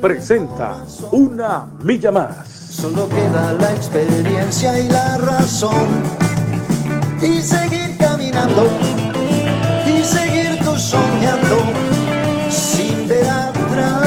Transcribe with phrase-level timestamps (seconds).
[0.00, 2.48] presenta Una Milla Más.
[2.48, 6.02] Solo queda la experiencia y la razón.
[7.22, 8.68] Y seguir caminando.
[9.86, 11.58] Y seguir tú soñando.
[12.50, 14.02] Sin ver atrás.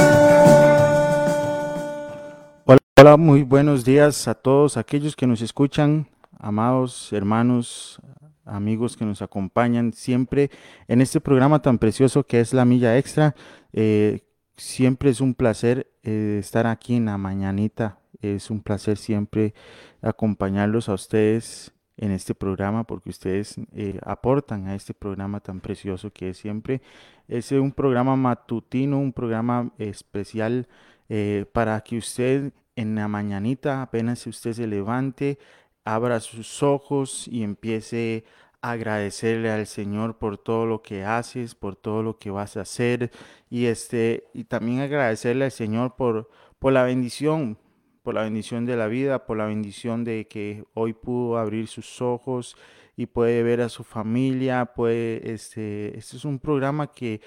[2.65, 7.99] Hola, hola, muy buenos días a todos aquellos que nos escuchan, amados hermanos,
[8.45, 10.51] amigos que nos acompañan siempre
[10.87, 13.35] en este programa tan precioso que es La Milla Extra.
[13.73, 14.21] Eh,
[14.59, 17.99] siempre es un placer eh, estar aquí en la mañanita.
[18.21, 19.53] Es un placer siempre
[20.01, 26.11] acompañarlos a ustedes en este programa porque ustedes eh, aportan a este programa tan precioso
[26.11, 26.81] que es siempre.
[27.27, 30.67] Es un programa matutino, un programa especial
[31.07, 35.37] eh, para que usted en la mañanita, apenas usted se levante,
[35.83, 38.23] abra sus ojos y empiece
[38.61, 43.11] agradecerle al Señor por todo lo que haces, por todo lo que vas a hacer
[43.49, 46.29] y este y también agradecerle al Señor por
[46.59, 47.57] por la bendición,
[48.03, 52.01] por la bendición de la vida, por la bendición de que hoy pudo abrir sus
[52.01, 52.57] ojos
[52.97, 57.21] y puede ver a su familia, puede este este es un programa que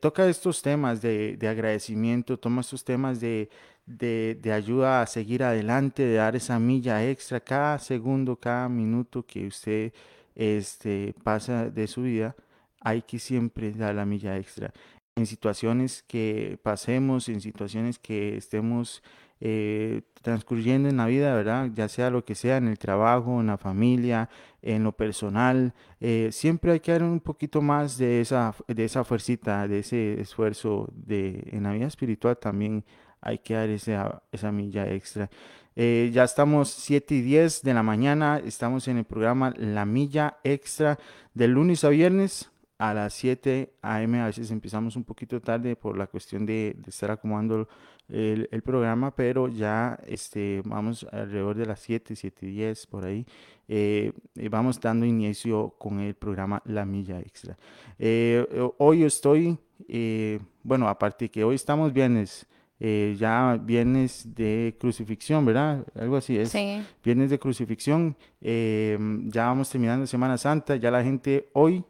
[0.00, 3.48] toca estos temas de, de agradecimiento, toma estos temas de,
[3.86, 9.24] de, de, ayuda a seguir adelante, de dar esa milla extra cada segundo, cada minuto
[9.24, 9.92] que usted
[10.34, 12.36] este, pasa de su vida,
[12.80, 14.72] hay que siempre dar la milla extra.
[15.16, 19.02] En situaciones que pasemos, en situaciones que estemos
[19.40, 21.70] eh, transcurriendo en la vida, ¿verdad?
[21.74, 24.28] Ya sea lo que sea, en el trabajo, en la familia,
[24.62, 29.02] en lo personal, eh, siempre hay que dar un poquito más de esa, de esa
[29.04, 32.84] fuercita, de ese esfuerzo de, en la vida espiritual también
[33.20, 35.30] hay que dar esa, milla extra.
[35.76, 40.38] Eh, ya estamos 7 y 10 de la mañana, estamos en el programa La Milla
[40.42, 40.98] Extra
[41.34, 42.50] de lunes a viernes
[42.80, 44.20] a las 7 a.m.
[44.20, 47.68] A veces empezamos un poquito tarde por la cuestión de, estar acomodando
[48.08, 53.26] el, programa, pero ya este, vamos alrededor de las 7, 7 y 10 por ahí.
[53.68, 54.12] Eh,
[54.50, 57.56] vamos dando inicio con el programa La Milla Extra.
[57.98, 58.44] Eh,
[58.78, 62.46] hoy estoy, eh, bueno, aparte que hoy estamos viernes.
[62.82, 65.84] Eh, ya viernes de crucifixión, ¿verdad?
[65.94, 66.48] Algo así es.
[66.48, 66.82] Sí.
[67.04, 68.16] Viernes de crucifixión.
[68.40, 70.76] Eh, ya vamos terminando Semana Santa.
[70.76, 71.84] Ya la gente hoy,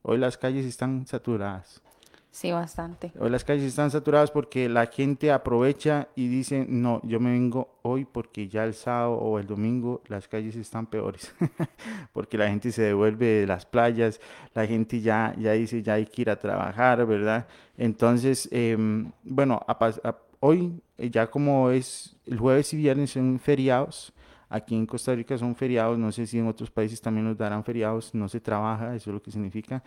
[0.00, 1.82] hoy las calles están saturadas.
[2.32, 3.12] Sí, bastante.
[3.18, 7.78] Hoy las calles están saturadas porque la gente aprovecha y dice, no, yo me vengo
[7.82, 11.34] hoy porque ya el sábado o el domingo las calles están peores.
[12.14, 14.18] porque la gente se devuelve de las playas,
[14.54, 17.46] la gente ya, ya dice, ya hay que ir a trabajar, ¿verdad?
[17.76, 18.78] Entonces, eh,
[19.22, 24.10] bueno, a, a, hoy ya como es el jueves y viernes son feriados,
[24.48, 27.62] aquí en Costa Rica son feriados, no sé si en otros países también nos darán
[27.62, 29.82] feriados, no se trabaja, eso es lo que significa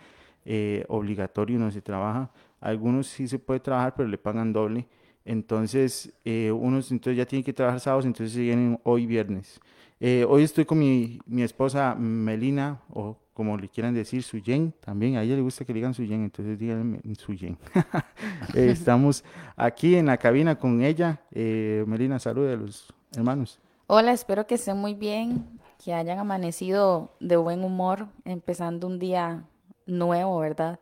[0.46, 2.30] eh, obligatorio, no se trabaja.
[2.60, 4.86] Algunos sí se puede trabajar, pero le pagan doble.
[5.26, 9.60] Entonces, eh, unos entonces ya tienen que trabajar sábados, entonces se vienen hoy viernes.
[9.98, 15.16] Eh, hoy estoy con mi, mi, esposa Melina, o como le quieran decir, Suyen, también
[15.16, 17.58] a ella le gusta que le digan Suyen, entonces díganme Suyen.
[18.54, 19.24] eh, estamos
[19.56, 21.20] aquí en la cabina con ella.
[21.32, 23.58] Eh, Melina, salude a los hermanos.
[23.86, 29.44] Hola, espero que estén muy bien, que hayan amanecido de buen humor, empezando un día
[29.86, 30.80] nuevo, ¿verdad?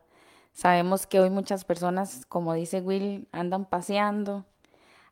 [0.53, 4.45] Sabemos que hoy muchas personas, como dice Will, andan paseando,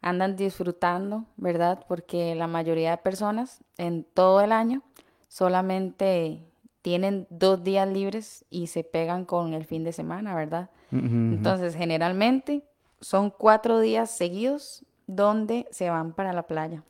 [0.01, 1.83] andan disfrutando, ¿verdad?
[1.87, 4.83] Porque la mayoría de personas en todo el año
[5.27, 6.43] solamente
[6.81, 10.69] tienen dos días libres y se pegan con el fin de semana, ¿verdad?
[10.91, 11.33] Uh -huh.
[11.35, 12.63] Entonces, generalmente
[12.99, 16.83] son cuatro días seguidos donde se van para la playa.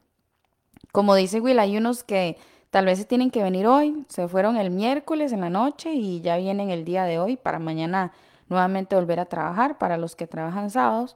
[0.91, 2.37] Como dice Will, hay unos que
[2.73, 6.21] Tal vez se tienen que venir hoy, se fueron el miércoles en la noche y
[6.21, 8.11] ya vienen el día de hoy para mañana
[8.49, 11.15] nuevamente volver a trabajar para los que trabajan sábados.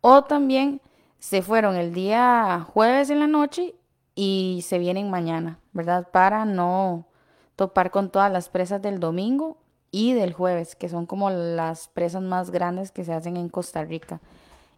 [0.00, 0.80] O también
[1.18, 3.74] se fueron el día jueves en la noche
[4.14, 6.08] y se vienen mañana, ¿verdad?
[6.10, 7.04] Para no
[7.54, 9.58] topar con todas las presas del domingo
[9.90, 13.84] y del jueves, que son como las presas más grandes que se hacen en Costa
[13.84, 14.22] Rica.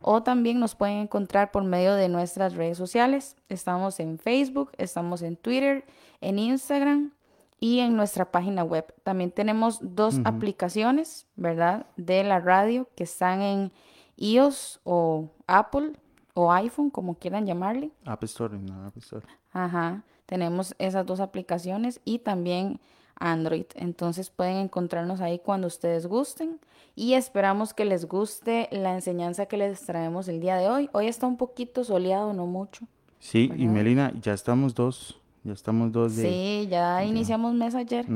[0.00, 3.36] o también nos pueden encontrar por medio de nuestras redes sociales.
[3.48, 5.84] Estamos en Facebook, estamos en Twitter,
[6.20, 7.12] en Instagram
[7.58, 8.94] y en nuestra página web.
[9.02, 11.86] También tenemos dos aplicaciones, ¿verdad?
[11.96, 13.72] De la radio que están en
[14.16, 15.92] iOS o Apple
[16.34, 17.90] o iPhone, como quieran llamarle.
[18.04, 19.26] App Store, no, App Store.
[19.52, 22.80] Ajá, tenemos esas dos aplicaciones y también
[23.18, 23.66] Android.
[23.74, 26.60] Entonces pueden encontrarnos ahí cuando ustedes gusten
[26.94, 30.90] y esperamos que les guste la enseñanza que les traemos el día de hoy.
[30.92, 32.86] Hoy está un poquito soleado, no mucho.
[33.18, 36.22] Sí, y Melina, ya estamos dos, ya estamos dos de...
[36.22, 38.06] Sí, ya iniciamos mes ayer.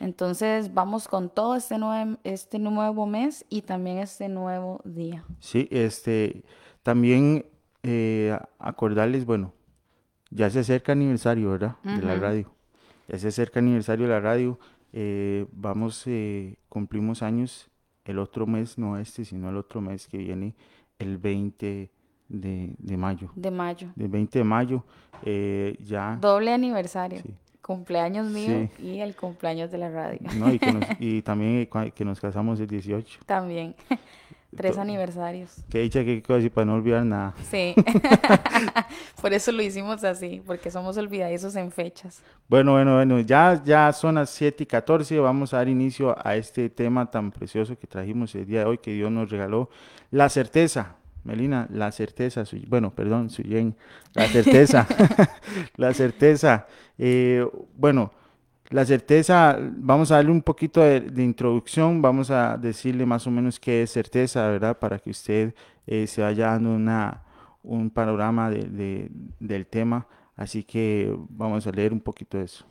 [0.00, 5.24] Entonces vamos con todo este, nuevo este nuevo mes y también este nuevo día.
[5.38, 6.42] Sí, este,
[6.82, 7.46] también
[7.84, 9.52] eh, acordarles, bueno,
[10.34, 11.76] ya se acerca aniversario, ¿verdad?
[11.84, 12.50] De la radio.
[13.08, 14.58] Ya se acerca aniversario de la radio.
[14.94, 17.70] eh, vamos, eh, cumplimos años
[18.04, 20.54] el otro mes, no este, sino el otro mes que viene,
[20.98, 21.90] el 20
[22.28, 23.30] de, de mayo.
[23.34, 23.88] De mayo.
[23.96, 24.84] Del 20 de mayo,
[25.24, 26.18] eh, ya.
[26.20, 27.20] Doble aniversario.
[27.22, 27.34] Sí.
[27.62, 28.82] Cumpleaños mío Sí.
[28.84, 30.18] y el cumpleaños de la radio.
[30.36, 30.52] ¿no?
[30.52, 33.20] Y, que nos- y también cua- que nos casamos el 18.
[33.24, 33.74] También.
[34.56, 35.64] Tres To- aniversarios.
[35.70, 37.34] Que dicha que así para no olvidar nada.
[37.50, 37.74] Sí.
[39.20, 42.22] Por eso lo hicimos así, porque somos olvidadizos en fechas.
[42.48, 46.36] Bueno, bueno, bueno, ya, ya son las 7 y 14, vamos a dar inicio a
[46.36, 49.70] este tema tan precioso que trajimos el día de hoy, que Dios nos regaló,
[50.10, 50.96] la certeza.
[51.24, 53.76] Melina, la certeza, bueno, perdón, Suyen,
[54.12, 54.88] la certeza,
[55.76, 56.66] la certeza.
[56.98, 57.46] Eh,
[57.76, 58.10] bueno,
[58.72, 63.30] la certeza, vamos a darle un poquito de, de introducción, vamos a decirle más o
[63.30, 64.78] menos qué es certeza, ¿verdad?
[64.78, 65.54] Para que usted
[65.86, 67.22] eh, se vaya dando una,
[67.62, 69.10] un panorama de- de-
[69.40, 70.06] del tema.
[70.36, 72.64] Así que vamos a leer un poquito de eso.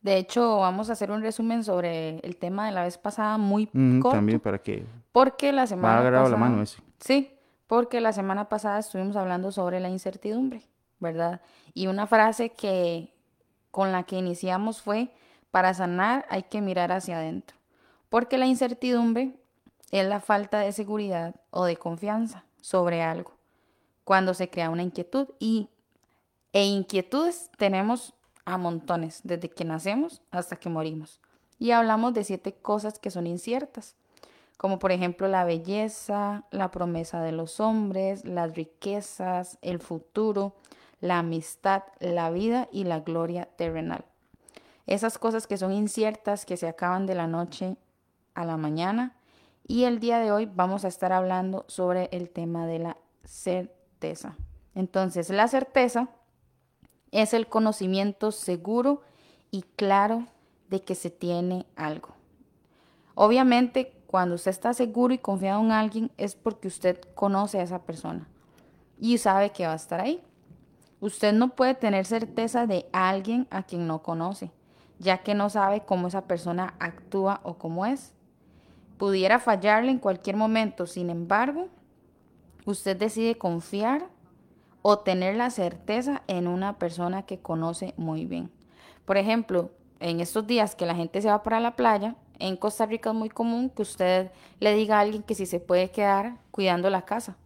[0.00, 3.68] De hecho, vamos a hacer un resumen sobre el tema de la vez pasada muy
[3.74, 6.50] Ujú, corto, también para que porque la va semana agarrado la pasada...
[6.50, 6.78] mano ese.
[7.00, 7.32] Sí,
[7.66, 10.62] porque la semana pasada estuvimos hablando sobre la incertidumbre,
[11.00, 11.40] ¿verdad?
[11.74, 13.12] Y una frase que
[13.70, 15.10] con la que iniciamos fue,
[15.50, 17.56] para sanar hay que mirar hacia adentro,
[18.08, 19.34] porque la incertidumbre
[19.90, 23.32] es la falta de seguridad o de confianza sobre algo,
[24.04, 25.68] cuando se crea una inquietud y
[26.52, 28.14] e inquietudes tenemos
[28.44, 31.20] a montones, desde que nacemos hasta que morimos.
[31.58, 33.96] Y hablamos de siete cosas que son inciertas
[34.58, 40.56] como por ejemplo la belleza, la promesa de los hombres, las riquezas, el futuro,
[41.00, 44.04] la amistad, la vida y la gloria terrenal.
[44.88, 47.76] Esas cosas que son inciertas, que se acaban de la noche
[48.32, 49.14] a la mañana.
[49.66, 54.38] Y el día de hoy vamos a estar hablando sobre el tema de la certeza.
[54.74, 56.08] Entonces, la certeza
[57.10, 59.02] es el conocimiento seguro
[59.50, 60.26] y claro
[60.70, 62.14] de que se tiene algo.
[63.14, 67.82] Obviamente, cuando usted está seguro y confiado en alguien es porque usted conoce a esa
[67.82, 68.26] persona
[68.98, 70.22] y sabe que va a estar ahí.
[71.00, 74.50] Usted no puede tener certeza de alguien a quien no conoce,
[74.98, 78.14] ya que no sabe cómo esa persona actúa o cómo es.
[78.98, 81.68] Pudiera fallarle en cualquier momento, sin embargo,
[82.64, 84.08] usted decide confiar
[84.82, 88.50] o tener la certeza en una persona que conoce muy bien.
[89.04, 92.86] Por ejemplo, en estos días que la gente se va para la playa, en Costa
[92.86, 94.30] Rica es muy común que usted
[94.60, 97.36] le diga a alguien que si se puede quedar cuidando la casa.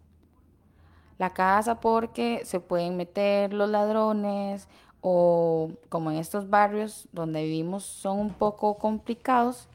[1.18, 4.68] La casa porque se pueden meter los ladrones
[5.02, 9.68] o como en estos barrios donde vivimos son un poco complicados,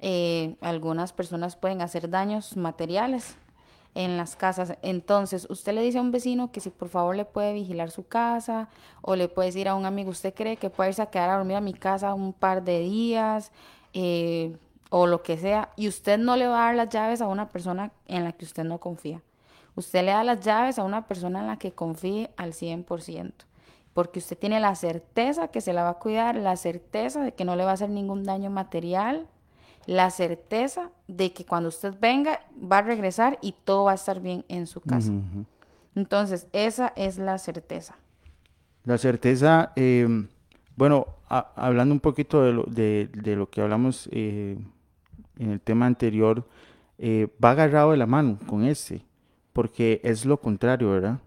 [0.00, 3.36] eh, algunas personas pueden hacer daños materiales
[3.94, 4.74] en las casas.
[4.82, 8.06] Entonces, usted le dice a un vecino que si por favor le puede vigilar su
[8.06, 8.68] casa
[9.02, 11.36] o le puede decir a un amigo, ¿usted cree que puede irse a quedar a
[11.36, 13.52] dormir a mi casa un par de días
[13.92, 14.56] eh,
[14.90, 15.70] o lo que sea?
[15.76, 18.44] Y usted no le va a dar las llaves a una persona en la que
[18.44, 19.22] usted no confía.
[19.76, 23.32] Usted le da las llaves a una persona en la que confíe al 100%,
[23.94, 27.44] porque usted tiene la certeza que se la va a cuidar, la certeza de que
[27.44, 29.26] no le va a hacer ningún daño material,
[29.86, 34.20] la certeza de que cuando usted venga va a regresar y todo va a estar
[34.20, 35.10] bien en su casa.
[35.96, 37.96] Entonces, esa es la certeza.
[38.84, 40.06] La certeza, eh,
[40.76, 44.56] bueno, a- hablando un poquito de lo, de, de lo que hablamos eh,
[45.38, 46.46] en el tema anterior,
[46.98, 49.02] eh, va agarrado de la mano con este,
[49.52, 51.18] porque es lo contrario, ¿verdad?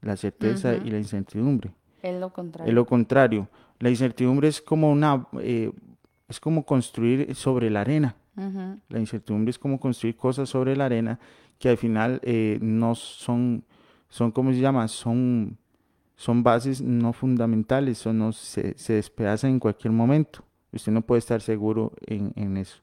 [0.00, 1.70] La certeza y la incertidumbre.
[2.02, 2.70] Es lo contrario.
[2.70, 3.48] Es lo contrario.
[3.80, 5.70] La incertidumbre es como una, eh,
[6.28, 8.16] es como construir sobre la arena.
[8.88, 11.18] La incertidumbre es como construir cosas sobre la arena
[11.58, 13.64] que al final eh, no son,
[14.08, 14.86] son, ¿cómo se llama?
[14.86, 15.58] Son,
[16.14, 20.44] son bases no fundamentales, o no se, se despedazan en cualquier momento.
[20.72, 22.78] Usted no puede estar seguro en, en eso.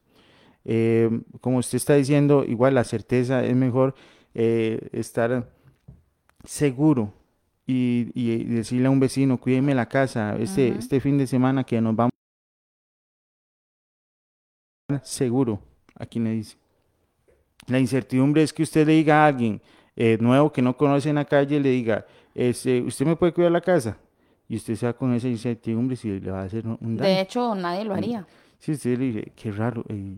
[0.66, 3.96] Eh, como usted está diciendo, igual la certeza es mejor
[4.34, 5.50] estar
[6.44, 7.14] seguro
[7.66, 11.82] y, y decirle a un vecino, cuídeme la casa, este, este fin de semana que
[11.82, 12.12] nos vamos
[15.04, 15.60] seguro,
[15.96, 16.58] aquí le dice.
[17.68, 19.62] La incertidumbre es que usted le diga a alguien
[19.96, 22.06] eh, nuevo que no conoce en la calle, le diga,
[22.36, 23.98] este, ¿usted me puede cuidar la casa?
[24.48, 27.10] Y usted se va con esa incertidumbre si le va a hacer un un daño.
[27.10, 28.28] De hecho, nadie lo haría.
[28.60, 29.84] Sí, usted le dice, qué raro.
[29.90, 30.18] eh,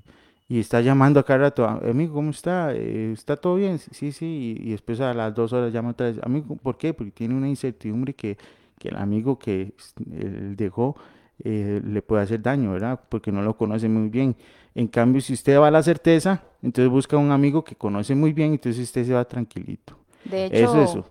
[0.49, 2.73] y está llamando a cada rato, "Ah, amigo, ¿cómo está?
[2.73, 3.79] Eh, ¿está todo bien?
[3.79, 4.55] Sí, sí.
[4.63, 6.93] Y, después a las dos horas llama otra vez, amigo, ¿por qué?
[6.93, 8.37] Porque tiene una incertidumbre que,
[8.79, 9.73] que el amigo que
[10.11, 10.95] él dejó
[11.43, 12.99] eh, le puede hacer daño, ¿verdad?
[13.09, 14.35] Porque no lo conoce muy bien.
[14.73, 18.31] En cambio, si usted va a la certeza, entonces busca un amigo que conoce muy
[18.33, 19.97] bien, entonces usted se va tranquilito.
[20.23, 21.05] De hecho, Eso, eso.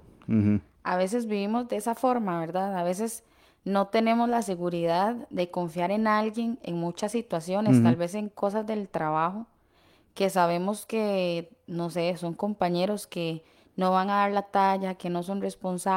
[0.82, 2.76] A veces vivimos de esa forma, ¿verdad?
[2.76, 3.24] A veces
[3.66, 8.64] no tenemos la seguridad de confiar en alguien en muchas situaciones, tal vez en cosas
[8.64, 9.46] del trabajo,
[10.14, 13.44] que sabemos que, no sé, son compañeros que
[13.74, 15.42] no van a dar la talla, que no son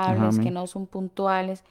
[0.06, 1.64] Ajá, responsables, que no son puntuales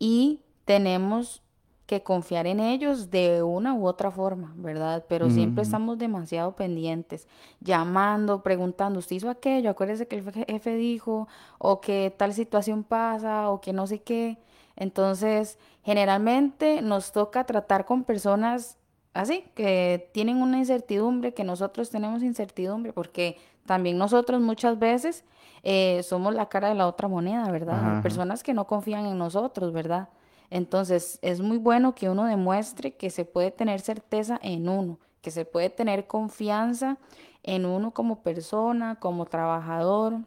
[0.00, 1.40] y tenemos
[1.86, 5.04] que confiar en ellos de una u otra forma, ¿verdad?
[5.08, 7.28] Pero siempre estamos demasiado pendientes,
[7.60, 9.70] llamando, preguntando, ¿usted hizo aquello?
[9.70, 14.38] Acuérdese que el jefe dijo, o que tal situación pasa, o que no sé qué.
[14.76, 18.78] Entonces, generalmente nos toca tratar con personas
[19.12, 25.24] así, que tienen una incertidumbre, que nosotros tenemos incertidumbre, porque también nosotros muchas veces
[25.62, 27.76] eh, somos la cara de la otra moneda, ¿verdad?
[27.76, 28.02] Hay Ajá, ajá.
[28.02, 30.08] personas que no confían en nosotros, ¿verdad?
[30.50, 35.30] Entonces, es muy bueno que uno demuestre que se puede tener certeza en uno, que
[35.30, 36.98] se puede tener confianza
[37.42, 40.18] en uno como persona, como trabajador,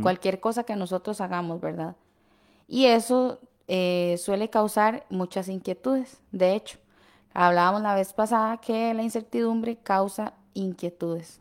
[0.00, 1.96] cualquier cosa que nosotros hagamos, ¿verdad?
[2.68, 3.40] Y eso
[3.74, 6.20] eh, suele causar muchas inquietudes.
[6.30, 6.76] De hecho,
[7.32, 11.40] hablábamos la vez pasada que la incertidumbre causa inquietudes.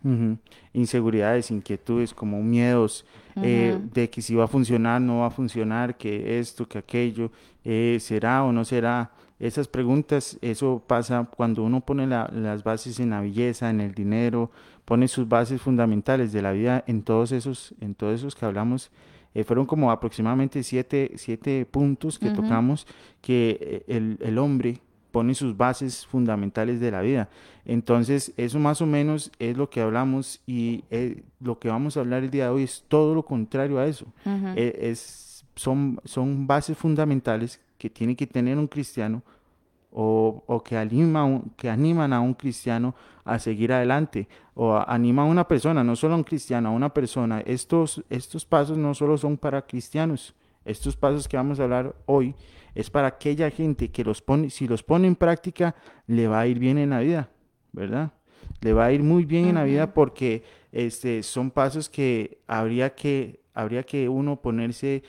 [0.74, 3.06] Inseguridades, inquietudes, como miedos
[3.44, 7.32] eh, de que si va a funcionar, no va a funcionar, que esto, que aquello,
[7.66, 9.12] eh, será o no será.
[9.40, 13.94] Esas preguntas, eso pasa cuando uno pone la- las bases en la belleza, en el
[13.94, 14.52] dinero,
[14.86, 18.90] pone sus bases fundamentales de la vida en todos esos, en todos esos que hablamos.
[19.34, 22.88] Eh, fueron como aproximadamente siete, siete puntos que tocamos
[23.22, 27.30] que eh, el, el hombre pone sus bases fundamentales de la vida.
[27.66, 32.00] Entonces, eso más o menos es lo que hablamos y eh, lo que vamos a
[32.00, 34.06] hablar el día de hoy es todo lo contrario a eso.
[34.26, 39.22] Eh, es, son, son bases fundamentales que tiene que tener un cristiano
[39.92, 45.24] o, o que, anima que animan a un cristiano a seguir adelante o a- anima
[45.24, 47.42] a una persona, no solo a un cristiano, a una persona.
[47.42, 50.34] Estos, estos pasos no solo son para cristianos,
[50.66, 52.36] estos pasos que vamos a hablar hoy
[52.74, 55.76] es para aquella gente que los pone, si los pone en práctica,
[56.08, 57.30] le va a ir bien en la vida,
[57.74, 58.12] ¿verdad?
[58.62, 62.96] Le va a ir muy bien en la vida porque este, son pasos que habría
[62.96, 65.04] que, habría que uno ponerse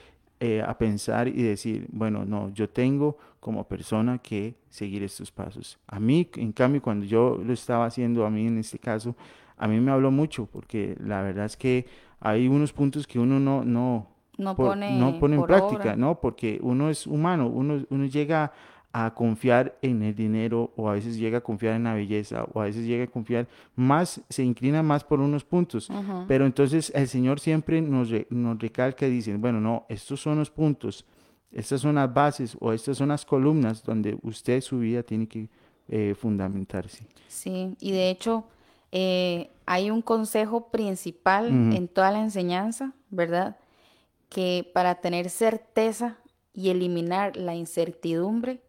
[0.45, 5.79] eh, a pensar y decir, bueno, no, yo tengo como persona que seguir estos pasos.
[5.87, 9.15] A mí, en cambio, cuando yo lo estaba haciendo, a mí en este caso,
[9.57, 11.87] a mí me habló mucho porque la verdad es que
[12.19, 14.09] hay unos puntos que uno no, no,
[14.39, 15.95] No por- no pone pone en práctica.
[15.97, 16.19] ¿no?
[16.21, 18.53] Porque uno es humano, uno, uno llega
[18.95, 22.61] a confiar en el dinero o a veces llega a confiar en la belleza o
[22.61, 25.89] a veces llega a confiar más, se inclina más por unos puntos.
[26.29, 30.39] Pero entonces el Señor siempre nos, re- nos recalca y dice, bueno, no, estos son
[30.39, 31.07] los puntos,
[31.51, 35.49] estas son las bases o estas son las columnas donde usted su vida tiene que
[35.89, 37.07] eh, fundamentarse.
[37.29, 38.45] Sí, y de hecho
[38.93, 43.57] eh, hay un consejo principal en toda la enseñanza, ¿verdad?
[44.29, 46.19] Que para tener certeza
[46.55, 48.61] y eliminar la incertidumbre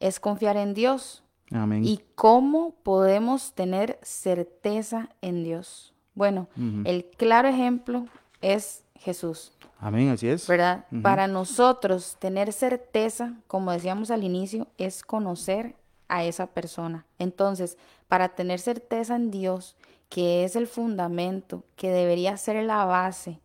[0.00, 1.22] es confiar en Dios.
[1.50, 1.84] Amén.
[1.84, 5.94] ¿Y cómo podemos tener certeza en Dios?
[6.14, 6.48] Bueno,
[6.84, 8.06] el claro ejemplo
[8.40, 9.52] es Jesús.
[9.78, 10.46] Amén, así es.
[10.48, 10.84] ¿verdad?
[11.02, 15.76] Para nosotros tener certeza, como decíamos al inicio, es conocer
[16.08, 17.06] a esa persona.
[17.18, 17.78] Entonces,
[18.08, 19.76] para tener certeza en Dios,
[20.08, 23.38] que es el fundamento, que debería ser la base,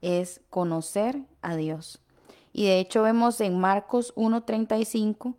[0.00, 2.00] es conocer a Dios.
[2.52, 5.34] Y de hecho vemos en Marcos 1:35,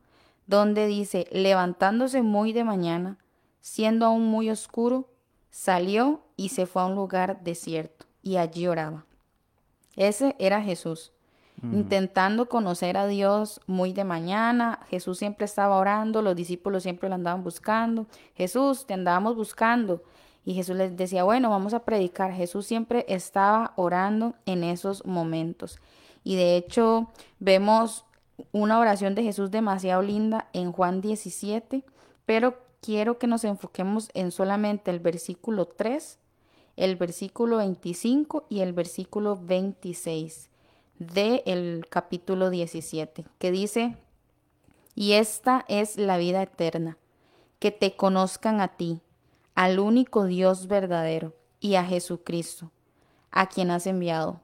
[0.50, 3.20] donde dice, levantándose muy de mañana,
[3.62, 5.08] siendo aún muy oscuro,
[5.52, 9.06] salió y se fue a un lugar desierto y allí oraba.
[9.96, 11.12] Ese era Jesús,
[11.62, 14.80] intentando conocer a Dios muy de mañana.
[14.90, 18.08] Jesús siempre estaba orando, los discípulos siempre lo andaban buscando.
[18.34, 20.02] Jesús, te andábamos buscando.
[20.46, 22.34] Y Jesús les decía, bueno, vamos a predicar.
[22.34, 25.80] Jesús siempre estaba orando en esos momentos.
[26.24, 28.06] Y de hecho, vemos
[28.52, 31.84] una oración de Jesús demasiado linda en Juan 17,
[32.26, 36.20] pero quiero que nos enfoquemos en solamente el versículo 3
[36.80, 40.50] el versículo 25 y el versículo 26.
[40.98, 43.96] del capítulo 17, que dice,
[44.96, 46.98] y esta es la vida eterna,
[47.60, 49.00] que te conozcan a ti,
[49.56, 52.72] al único Dios verdadero, y a Jesucristo,
[53.32, 54.42] a quien has enviado.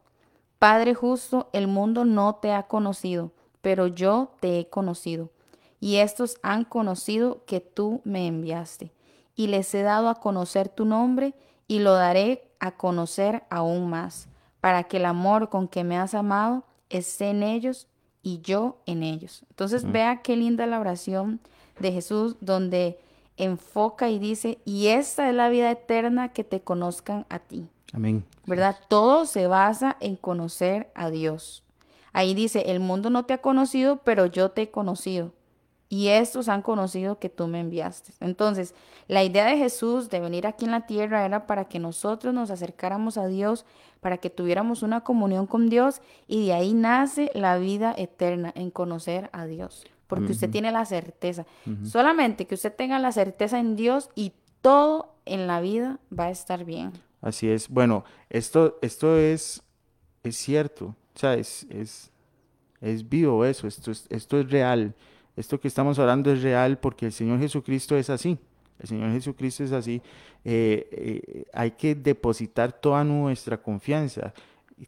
[0.57, 3.31] Padre justo, el mundo no te ha conocido,
[3.65, 5.31] pero yo te he conocido,
[5.79, 8.91] y estos han conocido que tú me enviaste,
[9.35, 11.33] y les he dado a conocer tu nombre,
[11.67, 14.27] y lo daré a conocer aún más,
[14.61, 17.87] para que el amor con que me has amado esté en ellos
[18.21, 19.43] y yo en ellos.
[19.49, 21.39] Entonces vea qué linda la oración
[21.79, 22.99] de Jesús donde
[23.35, 27.67] enfoca y dice, y esta es la vida eterna que te conozcan a ti.
[27.93, 28.25] Amén.
[28.45, 28.77] ¿Verdad?
[28.89, 31.64] Todo se basa en conocer a Dios.
[32.15, 35.33] Ahí dice, el mundo no te ha conocido, pero yo te he conocido.
[35.89, 38.13] Y estos han conocido que tú me enviaste.
[38.21, 38.73] Entonces,
[39.09, 42.51] la idea de Jesús de venir aquí en la tierra era para que nosotros nos
[42.51, 43.65] acercáramos a Dios,
[43.99, 48.71] para que tuviéramos una comunión con Dios y de ahí nace la vida eterna en
[48.71, 49.85] conocer a Dios.
[50.07, 51.45] Porque usted tiene la certeza.
[51.83, 54.31] Solamente que usted tenga la certeza en Dios y
[54.61, 56.93] todo en la vida va a estar bien.
[57.19, 57.67] Así es.
[57.67, 59.63] Bueno, esto, esto es,
[60.23, 60.95] es cierto.
[61.15, 62.11] O sea, es, es,
[62.81, 63.67] es vivo eso.
[63.67, 64.93] Esto es, esto es real.
[65.35, 68.37] Esto que estamos hablando es real porque el Señor Jesucristo es así.
[68.79, 70.01] El Señor Jesucristo es así.
[70.43, 74.33] Eh, eh, hay que depositar toda nuestra confianza,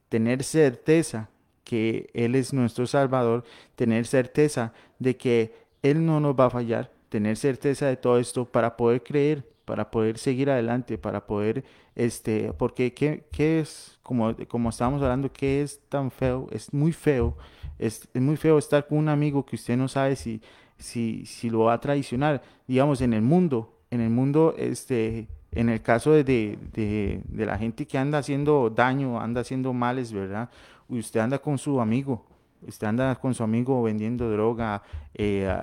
[0.09, 1.29] tener certeza
[1.63, 3.43] que Él es nuestro Salvador,
[3.75, 8.45] tener certeza de que Él no nos va a fallar, tener certeza de todo esto
[8.45, 11.63] para poder creer, para poder seguir adelante, para poder,
[11.97, 16.47] este, porque ¿qué, qué es, como, como estábamos hablando, qué es tan feo?
[16.51, 17.35] Es muy feo
[17.79, 20.41] es, muy feo estar con un amigo que usted no sabe si,
[20.77, 22.41] si, si lo va a traicionar.
[22.67, 27.57] Digamos, en el mundo, en el mundo, este, en el caso de, de, de, la
[27.57, 30.49] gente que anda haciendo daño, anda haciendo males, ¿verdad?
[30.89, 32.25] Usted anda con su amigo,
[32.65, 34.81] usted anda con su amigo vendiendo droga,
[35.13, 35.53] eh,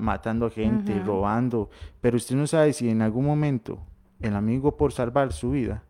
[0.00, 1.70] matando a gente, robando,
[2.00, 3.78] pero usted no sabe si en algún momento
[4.20, 5.82] el amigo por salvar su vida,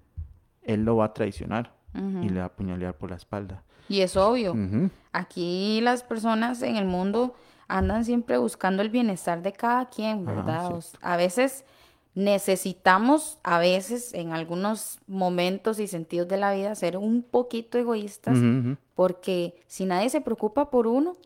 [0.62, 3.62] él lo va a traicionar y le va a apuñalear por la espalda.
[3.88, 4.54] Y es obvio.
[5.12, 7.34] Aquí las personas en el mundo
[7.68, 10.72] andan siempre buscando el bienestar de cada quien, ¿verdad?
[11.00, 11.64] A veces
[12.14, 18.38] necesitamos, a veces en algunos momentos y sentidos de la vida, ser un poquito egoístas,
[18.94, 21.16] porque si nadie se preocupa por uno,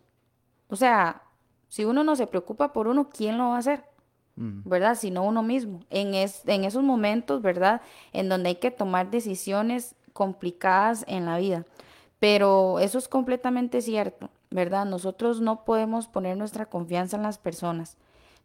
[0.69, 1.23] o sea,
[1.69, 3.85] si uno no se preocupa por uno, ¿quién lo va a hacer?
[4.41, 4.95] ¿Verdad?
[4.95, 5.81] Sino uno mismo.
[5.91, 7.81] En, en esos momentos, ¿verdad?
[8.13, 11.65] En donde hay que tomar decisiones complicadas en la vida.
[12.21, 14.87] Pero eso es completamente cierto, ¿verdad?
[14.87, 17.97] Nosotros no podemos poner nuestra confianza en las personas.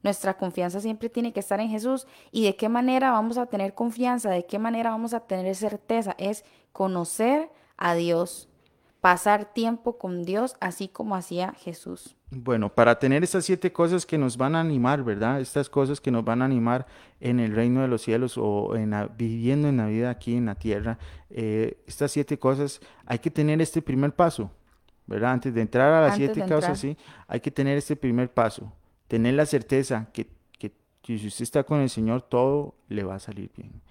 [0.03, 2.07] Nuestra confianza siempre tiene que estar en Jesús.
[2.31, 4.29] ¿Y de qué manera vamos a tener confianza?
[4.29, 6.13] ¿De qué manera vamos a tener certeza?
[6.17, 8.49] Es conocer a Dios,
[8.99, 12.15] pasar tiempo con Dios, así como hacía Jesús.
[12.35, 15.39] Bueno, para tener estas siete cosas que nos van a animar, ¿verdad?
[15.39, 16.85] Estas cosas que nos van a animar
[17.19, 20.55] en el reino de los cielos o en viviendo en la vida aquí en la
[20.55, 20.97] tierra,
[21.29, 24.51] eh, estas siete cosas, hay que tener este primer paso,
[25.05, 25.31] ¿verdad?
[25.31, 28.71] Antes de entrar a las siete cosas, sí, hay que tener este primer paso,
[29.07, 30.27] tener la certeza que,
[30.59, 30.71] que,
[31.17, 33.81] si usted está con el Señor, todo le va a salir bien.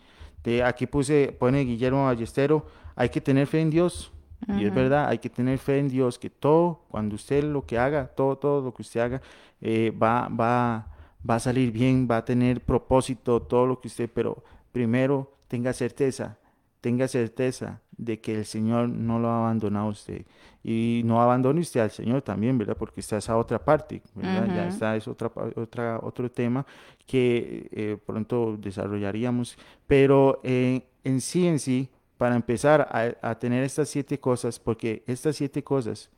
[0.43, 4.11] De, aquí puse, pone Guillermo Ballestero, hay que tener fe en Dios,
[4.49, 7.79] y es verdad, hay que tener fe en Dios, que todo, cuando usted lo que
[7.79, 9.23] haga, todo, todo lo que usted haga,
[9.61, 10.89] eh, va, va,
[11.29, 15.73] va a salir bien, va a tener propósito, todo lo que usted, pero primero tenga
[15.73, 16.39] certeza,
[16.81, 20.27] tenga certeza de que el Señor no lo ha abandonado a usted.
[20.65, 22.77] Y no abandone usted al Señor también, ¿verdad?
[22.77, 24.47] Porque está esa otra parte, ¿verdad?
[24.47, 26.65] Ya está, es otra, otra, otro tema
[27.07, 29.57] que eh, pronto desarrollaríamos.
[29.87, 31.89] Pero eh, en sí, en sí,
[32.23, 36.09] para empezar a, tener estas siete cosas, porque estas siete cosas,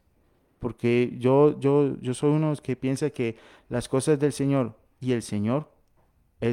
[0.58, 3.36] porque yo, yo, yo soy uno que piensa que
[3.70, 5.66] las cosas del Señor y el Señor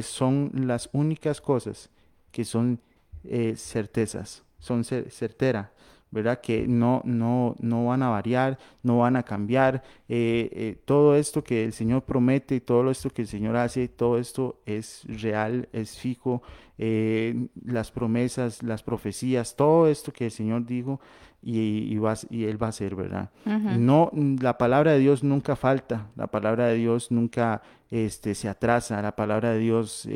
[0.00, 1.90] son las únicas cosas
[2.30, 2.80] que son
[3.24, 5.68] eh, certezas, son certeras.
[6.12, 6.40] ¿Verdad?
[6.40, 9.82] Que no, no, no van a variar, no van a cambiar.
[10.08, 14.18] Eh, eh, todo esto que el Señor promete, todo esto que el Señor hace, todo
[14.18, 16.42] esto es real, es fijo.
[16.78, 21.00] Eh, las promesas, las profecías, todo esto que el Señor dijo
[21.40, 23.30] y, y, y Él va a hacer, ¿verdad?
[23.44, 29.00] No, la palabra de Dios nunca falta, la palabra de Dios nunca este, se atrasa,
[29.00, 30.08] la palabra de Dios,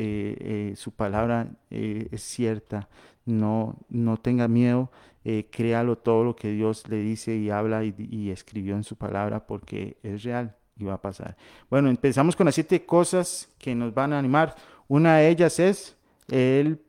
[0.75, 2.89] su palabra es cierta,
[3.25, 4.89] no, no tenga miedo
[5.29, 9.45] eh, créalo todo lo que Dios le dice y habla y, escribió en su palabra
[9.45, 11.35] porque es real y va a pasar.
[11.69, 14.55] Bueno, empezamos con las siete cosas que nos van a animar.
[14.87, 15.97] Una de ellas es
[16.29, 16.79] el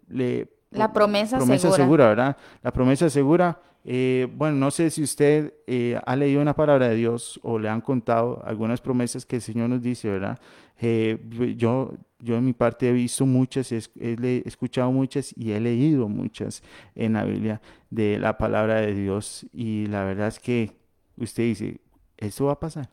[0.71, 1.77] La promesa, promesa segura.
[1.83, 2.37] segura, ¿verdad?
[2.63, 3.61] La promesa segura.
[3.85, 7.69] Eh, bueno, no sé si usted eh, ha leído una palabra de Dios o le
[7.69, 10.39] han contado algunas promesas que el Señor nos dice, ¿verdad?
[10.81, 11.19] Eh,
[11.57, 16.09] yo, yo en mi parte he visto muchas, he, he escuchado muchas y he leído
[16.09, 16.63] muchas
[16.95, 17.61] en la Biblia
[17.91, 20.73] de la palabra de Dios y la verdad es que
[21.17, 21.81] usted dice,
[22.17, 22.91] ¿esto va a pasar?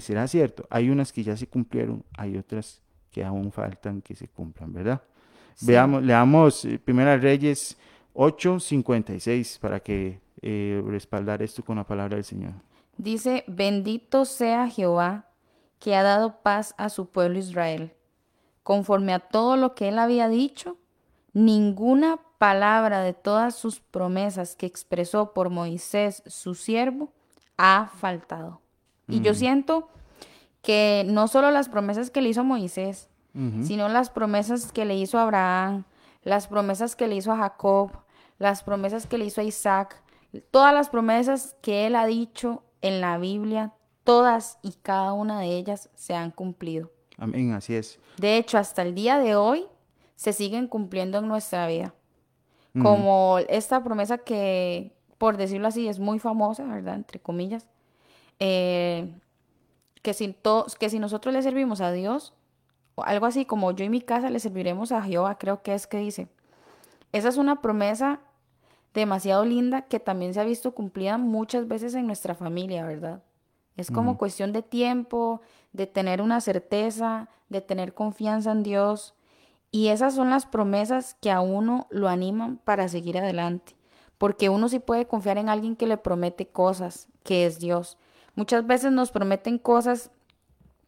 [0.00, 0.66] ¿será cierto?
[0.70, 5.02] Hay unas que ya se cumplieron, hay otras que aún faltan que se cumplan, ¿verdad?
[5.54, 5.66] Sí.
[5.66, 7.76] Veamos, leamos Primera Reyes
[8.18, 12.52] 8:56 para que eh, respaldar esto con la palabra del Señor.
[12.96, 15.30] Dice, bendito sea Jehová,
[15.78, 17.94] que ha dado paz a su pueblo Israel.
[18.64, 20.76] Conforme a todo lo que él había dicho,
[21.32, 27.12] ninguna palabra de todas sus promesas que expresó por Moisés, su siervo,
[27.56, 28.60] ha faltado.
[29.06, 29.88] Y yo siento
[30.60, 33.08] que no solo las promesas que le hizo Moisés,
[33.62, 35.84] sino las promesas que le hizo Abraham,
[36.24, 37.92] las promesas que le hizo a Jacob,
[38.38, 40.00] las promesas que le hizo a Isaac,
[40.50, 43.72] todas las promesas que él ha dicho en la Biblia,
[44.04, 46.90] todas y cada una de ellas se han cumplido.
[47.18, 47.98] Amén, así es.
[48.16, 49.66] De hecho, hasta el día de hoy
[50.14, 51.94] se siguen cumpliendo en nuestra vida.
[52.80, 56.94] Como esta promesa que, por decirlo así, es muy famosa, ¿verdad?
[56.94, 57.66] Entre comillas.
[58.38, 59.12] eh,
[60.02, 60.36] que, si
[60.78, 62.34] que si nosotros le servimos a Dios,
[62.94, 65.88] o algo así como yo y mi casa le serviremos a Jehová, creo que es
[65.88, 66.28] que dice.
[67.12, 68.20] Esa es una promesa
[68.98, 73.22] demasiado linda que también se ha visto cumplida muchas veces en nuestra familia, ¿verdad?
[73.76, 75.40] Es como cuestión de tiempo,
[75.72, 79.14] de tener una certeza, de tener confianza en Dios.
[79.70, 83.76] Y esas son las promesas que a uno lo animan para seguir adelante.
[84.18, 87.98] Porque uno sí puede confiar en alguien que le promete cosas, que es Dios.
[88.34, 90.10] Muchas veces nos prometen cosas,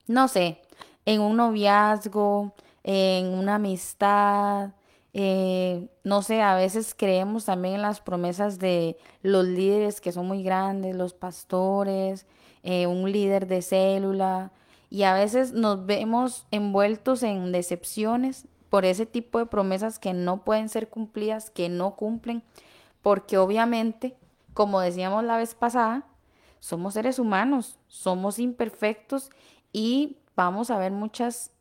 [0.09, 0.61] no sé,
[1.07, 4.71] en un noviazgo, en una amistad,
[5.13, 10.27] eh, no sé, a veces creemos también en las promesas de los líderes que son
[10.27, 12.27] muy grandes, los pastores,
[12.63, 14.53] eh, un líder de célula,
[14.89, 20.45] y a veces nos vemos envueltos en decepciones por ese tipo de promesas que no
[20.45, 22.43] pueden ser cumplidas, que no cumplen,
[23.03, 24.17] porque obviamente,
[24.55, 26.07] como decíamos la vez pasada,
[26.61, 29.31] somos seres humanos, somos imperfectos
[29.73, 31.53] y vamos a ver muchas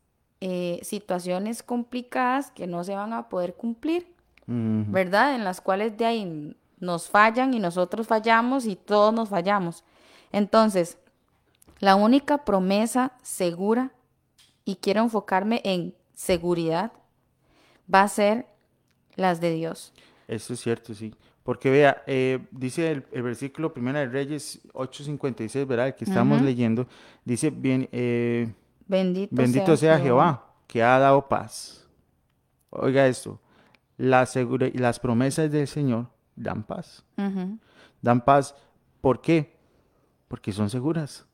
[0.41, 4.08] eh, situaciones complicadas que no se van a poder cumplir.
[4.52, 5.36] ¿verdad?
[5.36, 9.84] En las cuales de ahí nos fallan y nosotros fallamos y todos nos fallamos.
[10.32, 10.97] Entonces,
[11.80, 13.91] la única promesa segura,
[14.65, 16.91] y quiero enfocarme en seguridad,
[17.93, 18.47] va a ser
[19.15, 19.93] las de Dios.
[20.28, 21.13] Eso es cierto, sí.
[21.43, 25.88] Porque vea, eh, dice el, el versículo Primera de Reyes 8:56, ¿verdad?
[25.88, 26.88] El que estamos leyendo,
[27.23, 28.52] dice, bien, eh,
[28.89, 31.88] Bendito, bendito sea Jehová, que ha dado paz.
[32.71, 33.39] Oiga esto,
[33.97, 37.06] las promesas del Señor dan paz.
[38.02, 38.56] Dan paz,
[38.99, 39.56] ¿por qué?
[40.28, 41.25] Porque son seguras.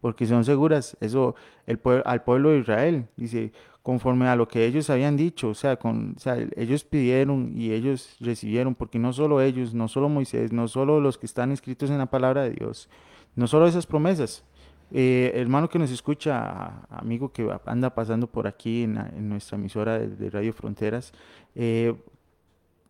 [0.00, 0.96] porque son seguras.
[1.00, 1.34] Eso
[1.66, 3.52] el al pueblo de Israel dice
[3.82, 7.72] conforme a lo que ellos habían dicho, o sea, con, o sea, ellos pidieron y
[7.72, 11.88] ellos recibieron, porque no solo ellos, no solo Moisés, no solo los que están escritos
[11.88, 12.90] en la palabra de Dios,
[13.34, 14.44] no solo esas promesas.
[14.90, 20.30] Eh, hermano que nos escucha, amigo que anda pasando por aquí en, nuestra emisora de,
[20.30, 21.12] Radio Fronteras,
[21.54, 21.94] eh,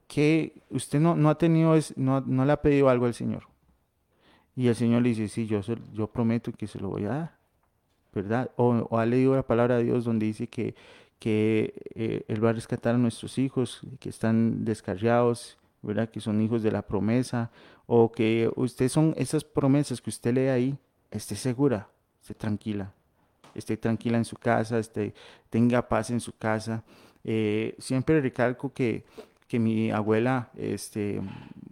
[0.07, 3.45] que usted no, no ha tenido, no, no le ha pedido algo al Señor.
[4.55, 5.61] Y el Señor le dice, sí, yo,
[5.93, 7.39] yo prometo que se lo voy a dar,
[8.13, 8.51] ¿verdad?
[8.57, 10.75] O, o ha leído la palabra de Dios donde dice que,
[11.19, 16.09] que eh, Él va a rescatar a nuestros hijos que están descarriados, ¿verdad?
[16.09, 17.51] Que son hijos de la promesa,
[17.87, 20.79] o que usted son esas promesas que usted lee ahí,
[21.11, 21.89] esté segura,
[22.21, 22.93] esté tranquila,
[23.55, 25.15] esté tranquila en su casa, esté,
[25.51, 26.83] tenga paz en su casa.
[27.25, 29.05] Eh, siempre recalco que,
[29.47, 31.21] que mi abuela, este,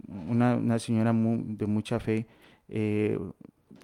[0.07, 2.25] una, una señora de mucha fe,
[2.69, 3.17] eh,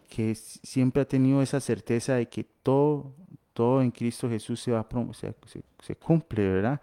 [0.09, 3.13] que siempre ha tenido esa certeza de que todo,
[3.53, 6.81] todo en Cristo Jesús se va a se cumple, ¿verdad?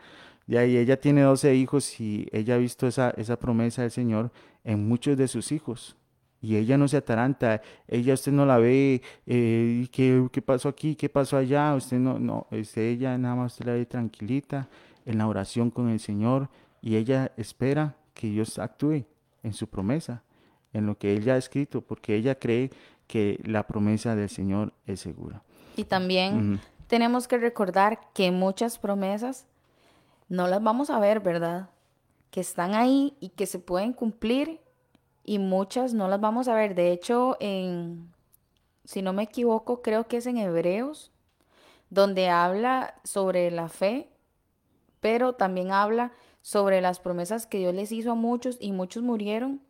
[0.51, 4.33] Y ahí ella tiene 12 hijos y ella ha visto esa, esa promesa del Señor
[4.65, 5.97] en muchos de sus hijos.
[6.43, 10.71] Y ella no se ataranta, ella usted no la ve, eh, ¿y ¿qué, qué pasó
[10.71, 10.95] aquí?
[10.95, 11.75] ¿Qué pasó allá?
[11.75, 14.69] Usted no, no, este, ella nada más usted la ve tranquilita
[15.05, 16.49] en la oración con el Señor
[16.81, 19.05] y ella espera que Dios actúe
[19.43, 20.23] en su promesa,
[20.73, 22.71] en lo que ella ha escrito, porque ella cree
[23.07, 25.43] que la promesa del Señor es segura.
[25.77, 29.47] Y también tenemos que recordar que muchas promesas
[30.29, 31.71] no las vamos a ver, ¿verdad?
[32.31, 34.61] Que están ahí y que se pueden cumplir
[35.25, 36.75] y muchas no las vamos a ver.
[36.75, 38.13] De hecho, en,
[38.85, 41.13] si no me equivoco, creo que es en Hebreos,
[41.91, 44.09] donde habla sobre la fe,
[45.01, 49.61] pero también habla sobre las promesas que Dios les hizo a muchos y muchos murieron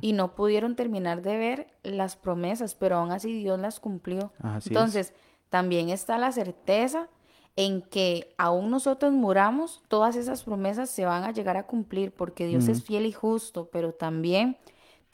[0.00, 4.32] y no pudieron terminar de ver las promesas, pero aún así Dios las cumplió.
[4.64, 5.12] Entonces,
[5.48, 7.08] también está la certeza
[7.56, 12.46] en que aún nosotros muramos, todas esas promesas se van a llegar a cumplir porque
[12.46, 14.56] Dios es fiel y justo, pero también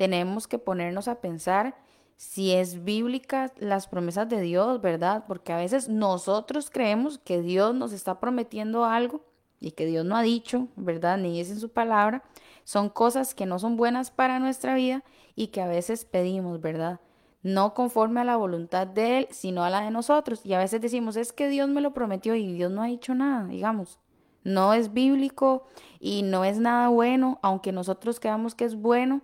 [0.03, 1.77] tenemos que ponernos a pensar
[2.17, 5.27] si es bíblica las promesas de Dios, ¿verdad?
[5.29, 9.25] Porque a veces nosotros creemos que Dios nos está prometiendo algo
[9.61, 11.19] y que Dios no ha dicho, ¿verdad?
[11.19, 12.25] Ni es en su palabra.
[12.65, 15.05] Son cosas que no son buenas para nuestra vida
[15.37, 16.99] y que a veces pedimos, ¿verdad?
[17.45, 20.45] No conforme a la voluntad de Él, sino a la de nosotros.
[20.45, 23.15] Y a veces decimos, es que Dios me lo prometió y Dios no ha dicho
[23.15, 24.01] nada, digamos.
[24.43, 25.69] No es bíblico
[26.01, 29.23] y no es nada bueno, aunque nosotros creamos que es bueno,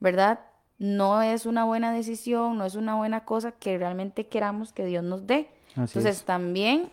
[0.00, 0.40] ¿verdad?
[0.80, 5.04] no es una buena decisión, no es una buena cosa que realmente queramos que Dios
[5.04, 5.50] nos dé.
[5.76, 6.90] Entonces también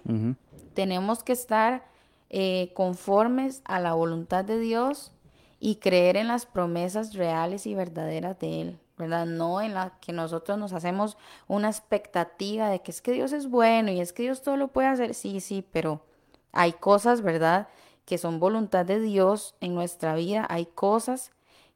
[0.73, 1.85] tenemos que estar
[2.29, 5.13] eh, conformes a la voluntad de Dios
[5.61, 9.25] y creer en las promesas reales y verdaderas de Él, ¿verdad?
[9.25, 11.17] No en la que nosotros nos hacemos
[11.47, 14.67] una expectativa de que es que Dios es bueno y es que Dios todo lo
[14.67, 15.13] puede hacer.
[15.13, 16.03] Sí, sí, pero
[16.51, 17.69] hay cosas, ¿verdad?
[18.03, 20.45] Que son voluntad de Dios en nuestra vida.
[20.49, 21.31] Hay cosas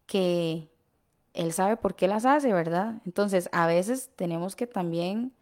[0.08, 0.71] que
[1.34, 3.02] él sabe por qué las hace, ¿verdad?
[3.06, 5.34] Entonces, a veces tenemos que también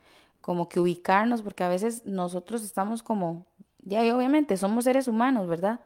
[0.41, 3.45] como que ubicarnos, porque a veces nosotros estamos como,
[3.83, 5.79] ya y obviamente somos seres humanos, ¿verdad?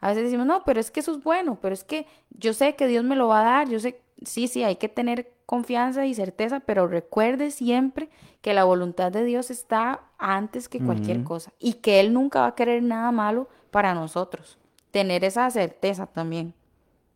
[0.00, 2.76] A veces decimos, no, pero es que eso es bueno, pero es que yo sé
[2.76, 6.06] que Dios me lo va a dar, yo sé, sí, sí, hay que tener confianza
[6.06, 11.52] y certeza, pero recuerde siempre que la voluntad de Dios está antes que cualquier cosa
[11.58, 14.58] y que Él nunca va a querer nada malo para nosotros.
[14.90, 16.54] Tener esa certeza también.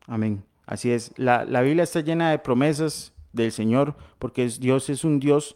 [0.07, 0.43] Amén.
[0.69, 5.55] Así es, la, Biblia está llena de promesas del Señor porque Dios es un Dios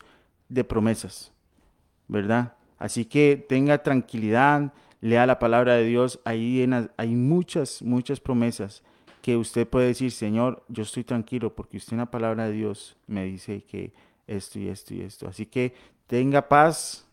[0.50, 1.32] de promesas,
[2.08, 2.56] ¿verdad?
[2.80, 8.82] Así que tenga tranquilidad, lea la palabra de Dios, ahí hay muchas, muchas promesas
[9.22, 12.98] que usted puede decir, Señor, yo estoy tranquilo porque usted en la palabra de Dios
[13.06, 13.94] me dice que
[14.26, 15.28] esto y esto y esto.
[15.28, 15.76] Así que
[16.08, 17.08] tenga paz,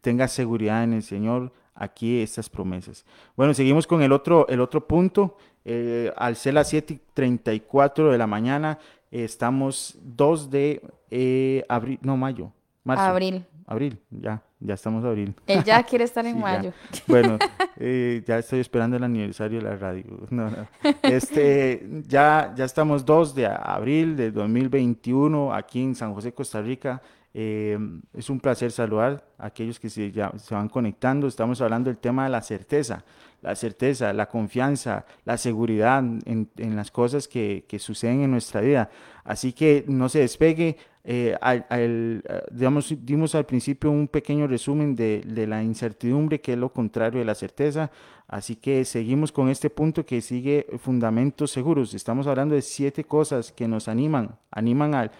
[0.00, 3.04] tenga seguridad en el Señor, aquí estas promesas.
[3.36, 8.26] Bueno, seguimos con el otro, el otro punto eh, al ser las 7.34 de la
[8.26, 8.78] mañana,
[9.10, 12.52] estamos 2 de eh, abril, no, mayo.
[12.86, 13.44] Abril.
[13.66, 15.32] Abril, ya, ya estamos abril.
[15.46, 16.72] Él ya quiere estar en mayo.
[17.06, 17.38] Bueno,
[17.76, 20.04] eh, ya estoy esperando el aniversario de la radio.
[21.02, 27.00] Este, ya, ya estamos 2 de abril de 2021 aquí en San José, Costa Rica.
[27.32, 31.28] es un placer saludar a aquellos que se, ya, se van conectando.
[31.28, 33.04] Estamos hablando del tema de la certeza
[33.42, 38.90] la certeza, la confianza, la seguridad en, las cosas que, suceden en nuestra vida.
[39.24, 40.76] Así que no se despegue.
[41.02, 41.34] Eh,
[41.70, 47.20] eh, digamos, dimos al principio un pequeño resumen de, la incertidumbre, que es lo contrario
[47.20, 47.90] de la certeza.
[48.28, 51.94] Así que seguimos con este punto que sigue fundamentos seguros.
[51.94, 55.10] Estamos hablando de siete cosas que nos animan, animan al,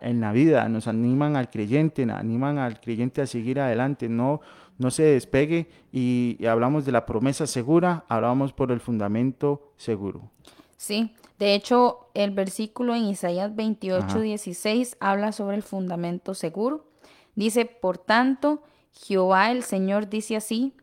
[0.00, 4.08] en la vida, nos animan al creyente, animan al creyente a seguir adelante.
[4.08, 4.40] No,
[4.78, 10.30] no se despegue y, hablamos de la promesa segura, hablamos por el fundamento seguro.
[10.76, 16.86] Sí, de hecho el versículo en Isaías 28, 16 habla sobre el fundamento seguro.
[17.34, 20.74] Dice, por tanto, Jehová el Señor dice así,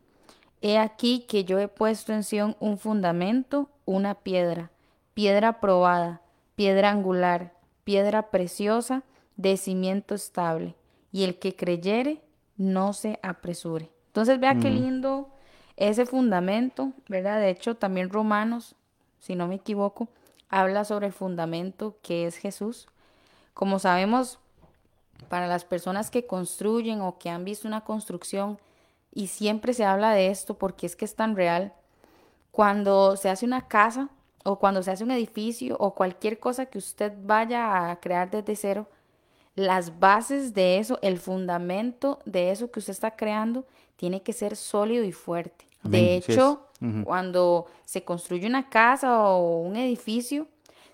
[0.62, 4.70] he aquí que yo he puesto en Sión un fundamento, una piedra,
[5.14, 6.22] piedra probada,
[6.56, 9.04] piedra angular, piedra preciosa,
[9.36, 10.74] de cimiento estable,
[11.12, 12.20] y el que creyere
[12.60, 13.90] no se apresure.
[14.08, 15.30] Entonces vea qué lindo
[15.76, 17.40] ese fundamento, ¿verdad?
[17.40, 18.74] De hecho, también Romanos,
[19.18, 20.08] si no me equivoco,
[20.50, 22.86] habla sobre el fundamento que es Jesús.
[23.54, 24.40] Como sabemos,
[25.30, 28.58] para las personas que construyen o que han visto una construcción,
[29.10, 31.72] y siempre se habla de esto porque es que es tan real,
[32.50, 34.10] cuando se hace una casa
[34.44, 38.54] o cuando se hace un edificio o cualquier cosa que usted vaya a crear desde
[38.54, 38.86] cero,
[39.60, 44.56] las bases de eso, el fundamento de eso que usted está creando, tiene que ser
[44.56, 45.66] sólido y fuerte.
[45.82, 46.66] de hecho,
[47.04, 50.46] cuando se construye una casa o un edificio,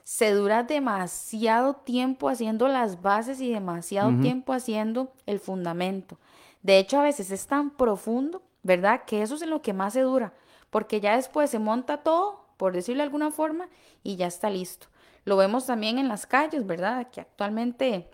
[0.03, 6.19] se dura demasiado tiempo haciendo las bases y demasiado tiempo haciendo el fundamento.
[6.63, 9.03] De hecho, a veces es tan profundo, ¿verdad?
[9.05, 10.33] Que eso es en lo que más se dura,
[10.71, 13.69] porque ya después se monta todo, por decirlo de alguna forma,
[14.03, 14.87] y ya está listo.
[15.25, 17.09] Lo vemos también en las calles, ¿verdad?
[17.11, 18.09] Que actualmente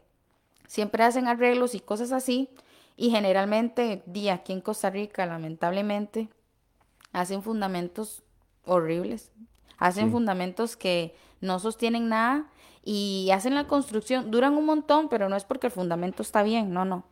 [0.72, 2.48] siempre hacen arreglos y cosas así.
[2.96, 6.30] Y generalmente, día aquí en Costa Rica, lamentablemente,
[7.12, 8.22] hacen fundamentos
[8.64, 9.32] horribles.
[9.76, 12.46] Hacen fundamentos que no sostienen nada
[12.82, 14.30] y hacen la construcción.
[14.30, 17.04] Duran un montón, pero no es porque el fundamento está bien, no, no.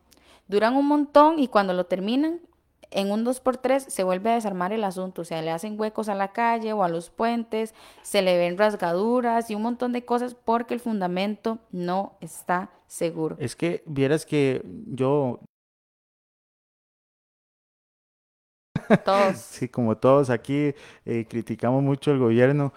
[0.47, 2.39] Duran un montón y cuando lo terminan,
[2.89, 6.15] en un 2x3 se vuelve a desarmar el asunto, o sea, le hacen huecos a
[6.15, 10.33] la calle o a los puentes, se le ven rasgaduras y un montón de cosas
[10.33, 13.35] porque el fundamento no está seguro.
[13.39, 15.39] Es que vieras que yo...
[19.03, 19.37] Todos.
[19.51, 20.73] sí, como todos aquí
[21.05, 22.73] eh, criticamos mucho el gobierno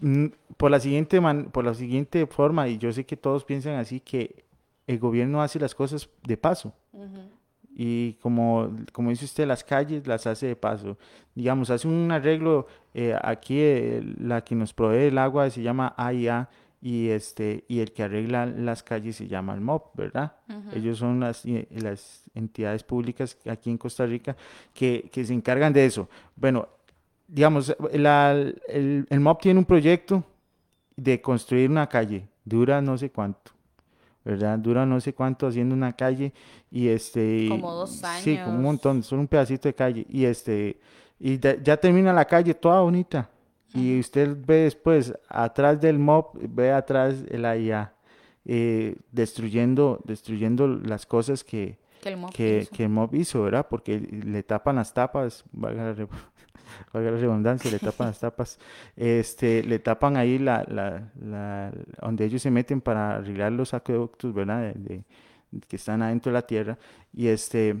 [0.00, 3.76] mm, por la siguiente man- por la siguiente forma y yo sé que todos piensan
[3.76, 4.44] así que
[4.86, 6.74] el gobierno hace las cosas de paso.
[7.74, 10.98] Y como, como dice usted, las calles las hace de paso.
[11.34, 15.94] Digamos, hace un arreglo, eh, aquí eh, la que nos provee el agua se llama
[15.96, 16.50] AIA
[16.82, 20.32] y, este, y el que arregla las calles se llama el MOP, ¿verdad?
[20.74, 24.36] Ellos son las, eh, las entidades públicas aquí en Costa Rica
[24.74, 26.08] que, que se encargan de eso.
[26.36, 26.68] Bueno,
[27.28, 30.24] digamos, la- el, el MOP tiene un proyecto
[30.96, 33.52] de construir una calle, dura no sé cuánto.
[34.24, 34.56] ¿verdad?
[34.58, 36.32] Dura no sé cuánto haciendo una calle
[36.70, 37.46] y este...
[37.48, 37.90] Como dos
[38.22, 38.62] Sí, como un años.
[38.62, 40.78] montón, solo un pedacito de calle y este...
[41.18, 43.28] Y de- ya termina la calle toda bonita
[43.74, 47.92] y usted ve después, atrás del MOP, ve atrás el AIA,
[48.44, 52.70] eh, destruyendo, destruyendo las cosas que, Que el que, hizo.
[52.72, 53.66] que el MOP hizo, ¿verdad?
[53.70, 56.08] Porque le tapan las tapas, valga la, re-
[56.92, 58.58] valga la redundancia, le tapan las tapas,
[58.96, 64.34] este, le tapan ahí la, la, la- donde ellos se meten para arreglar los acueductos,
[64.34, 64.74] ¿verdad?
[64.74, 65.04] De- de-
[65.68, 66.78] que están adentro de la tierra,
[67.12, 67.76] y este,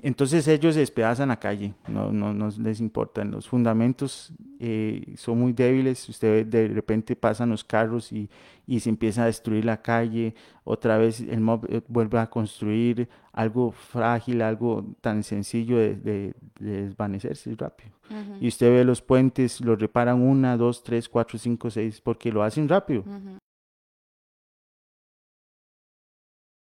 [0.00, 3.22] entonces ellos despedazan la calle, no, no, no les importa.
[3.24, 6.08] Los fundamentos eh, son muy débiles.
[6.08, 8.30] Usted de repente pasan los carros y,
[8.66, 10.34] y se empieza a destruir la calle.
[10.64, 16.34] Otra vez el mob eh, vuelve a construir algo frágil, algo tan sencillo de, de-
[16.58, 17.90] de desvanecerse rápido.
[18.40, 22.42] Y usted ve los puentes, los reparan una, dos, tres, cuatro, cinco, seis, porque lo
[22.42, 23.04] hacen rápido.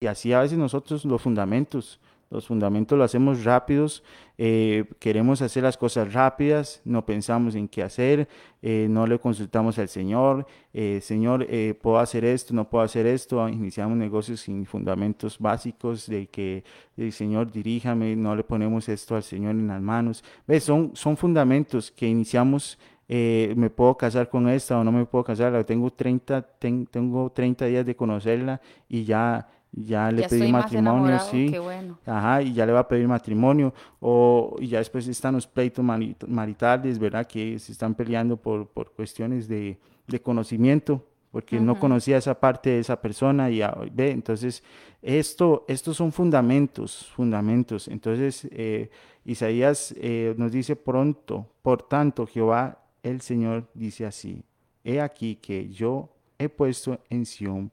[0.01, 4.03] Y así a veces nosotros los fundamentos, los fundamentos lo hacemos rápidos,
[4.38, 8.27] eh, queremos hacer las cosas rápidas, no pensamos en qué hacer,
[8.61, 13.05] eh, no le consultamos al Señor, eh, Señor, eh, puedo hacer esto, no puedo hacer
[13.05, 16.63] esto, iniciamos negocios sin fundamentos básicos de que
[16.97, 20.23] el Señor diríjame, no le ponemos esto al Señor en las manos.
[20.47, 20.63] ¿Ves?
[20.63, 25.63] Son, son fundamentos que iniciamos me puedo casar con esta o no me puedo casar,
[25.63, 28.59] tengo 30, ten- tengo 30 días de conocerla
[28.89, 31.99] y ya, ya le Ya pedí matrimonio, sí, qué bueno.
[32.05, 35.83] ajá, y ya le va a pedir matrimonio, o y ya después están los pleitos
[35.83, 37.27] mari- maritales, ¿verdad?
[37.27, 42.69] Que se están peleando por, por cuestiones de, de conocimiento, porque no conocía esa parte
[42.69, 44.63] de esa persona y ah, ve, entonces
[45.01, 47.89] esto, estos son fundamentos, fundamentos.
[47.89, 48.89] Entonces eh,
[49.25, 54.43] Isaías eh, nos dice pronto, por tanto Jehová el Señor dice así,
[54.85, 56.09] he aquí que yo
[56.39, 57.69] he puesto en Sión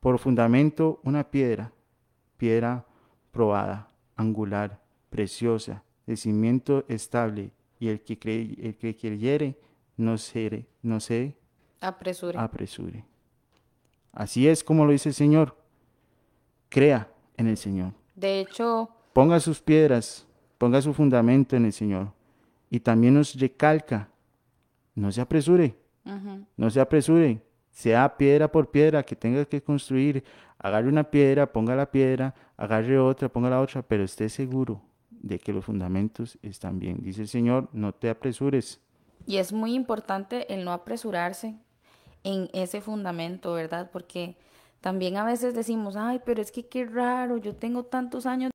[0.00, 1.72] por fundamento una piedra,
[2.36, 2.86] piedra
[3.30, 4.80] probada, angular,
[5.10, 9.58] preciosa, de cimiento estable, y el que, cree, el que creyere
[9.96, 11.36] no se, no se
[11.80, 12.38] Apresure.
[12.38, 13.04] apresure.
[14.12, 15.56] Así es como lo dice el Señor.
[16.68, 17.92] Crea en el Señor.
[18.14, 20.26] De hecho, Ponga sus piedras,
[20.58, 22.12] ponga su fundamento en el Señor.
[22.68, 24.10] Y también nos recalca,
[24.94, 25.74] no se apresure,
[26.56, 27.42] no se apresure,
[27.76, 30.24] sea piedra por piedra que tenga que construir,
[30.58, 35.38] agarre una piedra, ponga la piedra, agarre otra, ponga la otra, pero esté seguro de
[35.38, 37.02] que los fundamentos están bien.
[37.02, 38.80] Dice el Señor, no te apresures.
[39.26, 41.54] Y es muy importante el no apresurarse
[42.24, 43.90] en ese fundamento, ¿verdad?
[43.92, 44.38] Porque
[44.80, 48.50] también a veces decimos, ay, pero es que qué raro, yo tengo tantos años.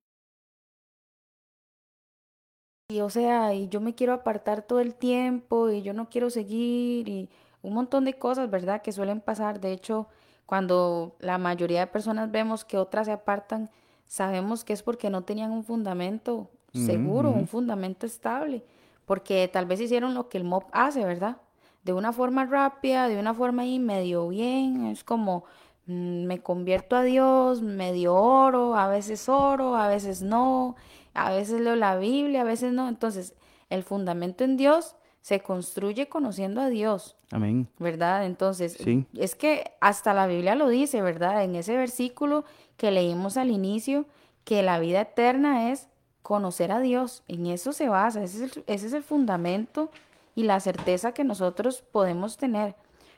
[2.89, 6.31] Y o sea, y yo me quiero apartar todo el tiempo y yo no quiero
[6.31, 7.29] seguir y
[7.61, 8.81] un montón de cosas, ¿verdad?
[8.81, 9.59] Que suelen pasar.
[9.59, 10.07] De hecho,
[10.45, 13.69] cuando la mayoría de personas vemos que otras se apartan,
[14.05, 18.63] sabemos que es porque no tenían un fundamento seguro, un fundamento estable,
[19.05, 21.37] porque tal vez hicieron lo que el mob hace, ¿verdad?
[21.83, 25.43] De una forma rápida, de una forma ahí medio bien, es como
[25.85, 30.75] mm, me convierto a Dios, medio oro, a veces oro, a veces no,
[31.13, 32.87] a veces leo la Biblia, a veces no.
[32.87, 33.35] Entonces,
[33.69, 37.15] el fundamento en Dios se construye conociendo a Dios.
[37.31, 37.67] Amén.
[37.79, 38.25] ¿verdad?
[38.25, 39.05] Entonces, Sí.
[39.17, 41.43] es que hasta la Biblia lo dice, ¿verdad?
[41.43, 42.43] En ese versículo
[42.77, 44.05] que leímos al inicio,
[44.43, 45.87] que la vida eterna es
[46.23, 47.23] conocer a Dios.
[47.27, 49.91] En eso se basa, ese es el, ese es el fundamento
[50.35, 52.75] y la certeza que nosotros podemos tener,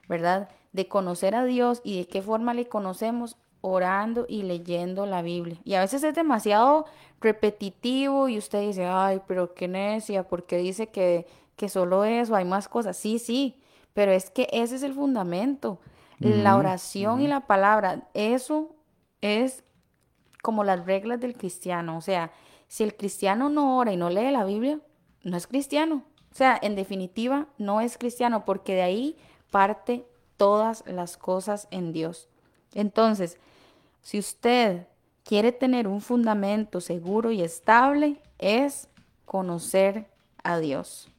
[0.09, 0.49] ¿verdad?
[0.73, 5.57] De conocer a Dios y de qué forma le conocemos orando y leyendo la Biblia.
[5.63, 6.85] Y a veces es demasiado
[7.21, 11.25] repetitivo y usted dice, ay, pero qué necia, porque dice que,
[11.55, 12.97] que solo eso, hay más cosas.
[12.97, 13.61] Sí, sí,
[13.93, 15.79] pero es que ese es el fundamento.
[16.19, 18.75] La oración y la palabra, eso
[19.21, 19.63] es
[20.41, 21.97] como las reglas del cristiano.
[21.97, 22.31] O sea,
[22.67, 24.79] Si el cristiano no ora y no lee la Biblia,
[25.23, 26.03] no es cristiano.
[26.31, 29.17] O sea, en definitiva, no es cristiano porque de ahí
[29.51, 32.29] parte todas las cosas en Dios.
[32.73, 33.37] Entonces,
[34.01, 34.87] si usted
[35.23, 38.89] quiere tener un fundamento seguro y estable, es
[39.25, 40.09] conocer
[40.43, 41.12] a Dios.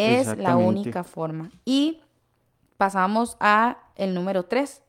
[0.00, 1.50] Es la única forma.
[1.64, 2.00] Y
[2.76, 4.82] pasamos a el número tres,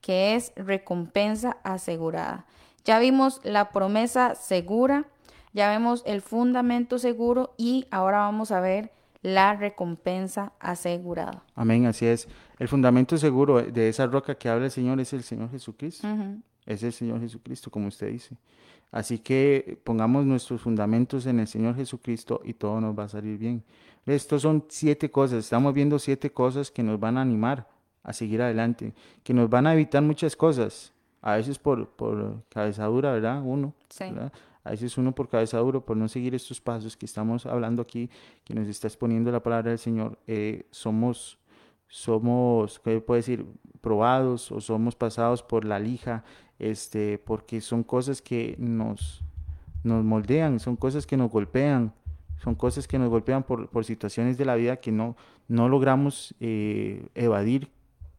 [0.00, 2.46] que es recompensa asegurada.
[2.84, 5.06] Ya vimos la promesa segura,
[5.52, 8.92] ya vemos el fundamento seguro y ahora vamos a ver
[9.22, 11.44] la recompensa asegurada.
[11.54, 12.28] Amén, así es.
[12.58, 16.06] El fundamento seguro de esa roca que habla el Señor es el Señor Jesucristo.
[16.66, 18.36] Es el Señor Jesucristo, como usted dice.
[18.90, 23.38] Así que pongamos nuestros fundamentos en el Señor Jesucristo y todo nos va a salir
[23.38, 23.64] bien.
[24.04, 27.68] Estos son siete cosas, estamos viendo siete cosas que nos van a animar
[28.02, 33.12] a seguir adelante, que nos van a evitar muchas cosas, a veces por, por cabezadura,
[33.12, 33.40] ¿verdad?
[33.44, 33.74] Uno,
[34.64, 38.10] A veces uno por cabezadura, por no seguir estos pasos que estamos hablando aquí,
[38.44, 41.38] que nos está exponiendo la palabra del Señor, eh, somos,
[41.88, 43.46] somos, ¿qué puede decir?
[43.80, 46.24] Probados o somos pasados por la lija,
[46.62, 49.22] este, porque son cosas que nos,
[49.82, 51.92] nos moldean, son cosas que nos golpean,
[52.42, 55.16] son cosas que nos golpean por, por situaciones de la vida que no,
[55.48, 57.68] no logramos eh, evadir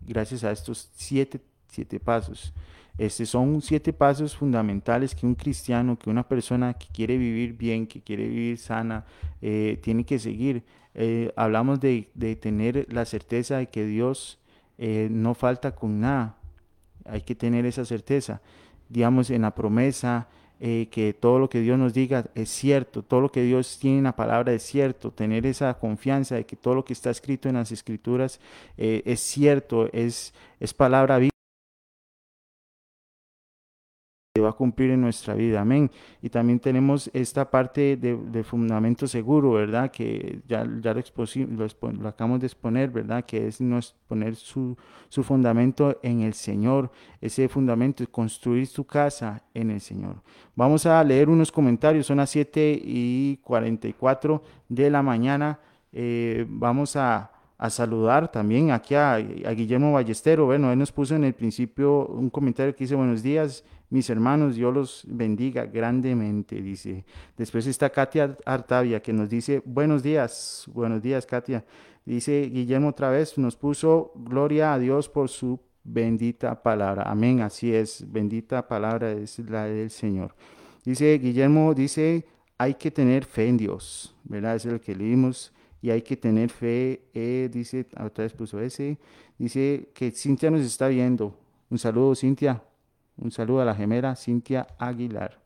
[0.01, 2.53] gracias a estos siete, siete pasos.
[2.97, 7.87] Estos son siete pasos fundamentales que un cristiano, que una persona que quiere vivir bien,
[7.87, 9.05] que quiere vivir sana,
[9.41, 10.63] eh, tiene que seguir.
[10.93, 14.39] Eh, hablamos de, de, tener la certeza de que Dios
[14.77, 16.35] no falta con nada.
[17.05, 18.41] Hay que tener esa certeza.
[18.89, 20.27] Digamos, en la promesa,
[20.65, 23.97] eh, que todo lo que Dios nos diga es cierto, todo lo que Dios tiene
[23.97, 27.49] en la palabra es cierto, tener esa confianza de que todo lo que está escrito
[27.49, 28.39] en las escrituras
[28.77, 31.32] eh, es cierto, es, es palabra viva
[34.43, 35.61] va a cumplir en nuestra vida.
[35.61, 35.89] Amén.
[36.21, 39.89] Y también tenemos esta parte de, fundamento seguro, ¿verdad?
[39.89, 43.25] Que ya, ya lo, lo, acabamos de exponer, ¿verdad?
[43.25, 43.59] Que es
[44.07, 44.77] poner su,
[45.09, 46.91] su fundamento en el Señor.
[47.21, 50.21] Ese fundamento es construir su casa en el Señor.
[50.55, 52.05] Vamos a leer unos comentarios.
[52.05, 55.59] Son las 7 y 44 de la mañana.
[55.91, 57.31] Eh, vamos a,
[57.63, 60.45] a saludar también aquí a, a, Guillermo Ballestero.
[60.47, 63.63] Bueno, él nos puso en el principio un comentario que dice buenos días,
[63.93, 67.05] mis hermanos, Dios los bendiga grandemente, dice.
[67.37, 71.63] Después está Katia Artavia que nos dice, buenos días, buenos días Katia.
[72.03, 77.03] Dice Guillermo otra vez, nos puso, gloria a Dios por su bendita palabra.
[77.03, 80.33] Amén, así es, bendita palabra es la del Señor.
[80.83, 82.25] Dice Guillermo, dice,
[82.57, 84.55] hay que tener fe en Dios, ¿verdad?
[84.55, 88.97] Es el que leímos y hay que tener fe, eh, dice, otra vez puso ese,
[89.37, 91.37] dice que Cintia nos está viendo.
[91.69, 92.63] Un saludo, Cintia,
[93.17, 95.39] un saludo a la gemera Cintia Aguilar.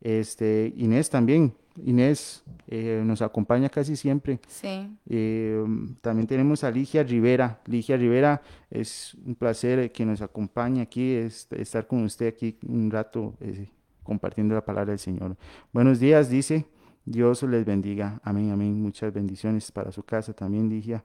[0.00, 1.54] Este, Inés también.
[1.84, 4.40] Inés eh, nos acompaña casi siempre.
[4.48, 4.96] Sí.
[5.08, 5.64] Eh,
[6.00, 7.60] también tenemos a Ligia Rivera.
[7.66, 13.34] Ligia Rivera, es un placer que nos acompañe aquí, estar con usted aquí un rato
[13.40, 13.68] eh,
[14.02, 15.36] compartiendo la palabra del Señor.
[15.72, 16.66] Buenos días, dice.
[17.04, 18.20] Dios les bendiga.
[18.22, 18.82] Amén, amén.
[18.82, 21.02] Muchas bendiciones para su casa también, Ligia.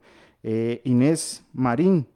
[0.84, 2.06] Inés Marín,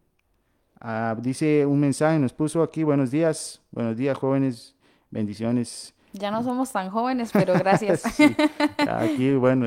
[0.80, 4.76] Ah, dice un mensaje, nos puso aquí, buenos días, buenos días jóvenes,
[5.10, 5.92] bendiciones.
[6.12, 8.02] Ya no somos tan jóvenes, pero gracias.
[8.78, 9.66] Aquí, bueno,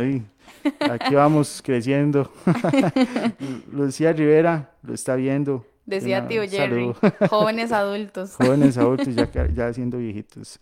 [0.80, 2.32] aquí vamos creciendo.
[3.72, 5.66] Lucía Rivera lo está viendo.
[5.86, 6.94] Decía tío Jerry,
[7.30, 8.36] jóvenes adultos.
[8.38, 10.60] Jóvenes adultos ya, ya siendo viejitos.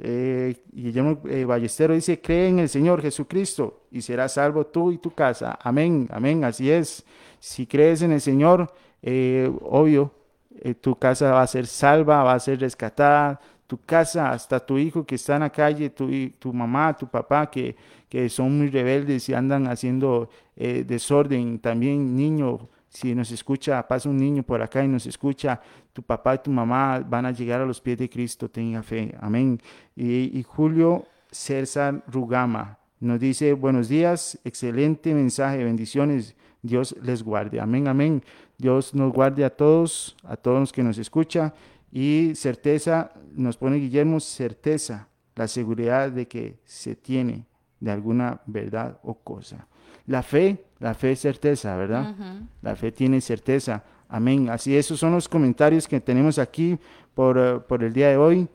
[0.00, 4.98] Eh, Guillermo eh, Ballestero dice, cree en el Señor Jesucristo y serás salvo tú y
[4.98, 5.58] tu casa.
[5.62, 7.04] Amén, amén, así es.
[7.38, 8.72] Si crees en el Señor,
[9.02, 10.12] eh, obvio,
[10.60, 14.78] eh, tu casa va a ser salva, va a ser rescatada, tu casa, hasta tu
[14.78, 17.74] hijo que está en la calle, tu, tu mamá, tu papá, que,
[18.08, 24.08] que son muy rebeldes y andan haciendo eh, desorden, también niño, si nos escucha, pasa
[24.08, 25.60] un niño por acá y nos escucha,
[25.92, 29.14] tu papá y tu mamá van a llegar a los pies de Cristo, tenga fe,
[29.20, 29.58] amén.
[29.96, 37.60] Y, y Julio César Rugama nos dice, buenos días, excelente mensaje, bendiciones, Dios les guarde,
[37.60, 38.22] amén, amén.
[38.56, 41.52] Dios nos guarde a todos, a todos los que nos escucha
[41.90, 47.46] y certeza, nos pone Guillermo, certeza, la seguridad de que se tiene
[47.80, 49.66] de alguna verdad o cosa.
[50.06, 52.14] La fe, la fe es certeza, ¿verdad?
[52.62, 53.84] La fe tiene certeza.
[54.08, 54.50] Amén.
[54.50, 56.78] Así, esos son los comentarios que tenemos aquí
[57.14, 58.48] por, eh, por el día de hoy.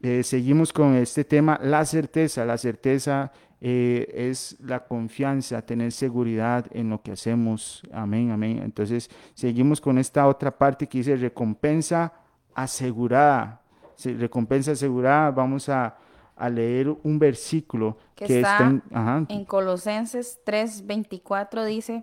[0.00, 2.44] Eh, seguimos con este tema, la certeza.
[2.44, 3.32] La certeza
[3.64, 7.84] eh, es la confianza, tener seguridad en lo que hacemos.
[7.92, 8.58] Amén, amén.
[8.60, 12.12] Entonces, seguimos con esta otra parte que dice recompensa
[12.54, 13.62] asegurada.
[14.04, 15.96] Recompensa asegurada, vamos a,
[16.34, 22.02] a leer un versículo que, que, está, está en, ajá, en Colosenses 3:24 dice,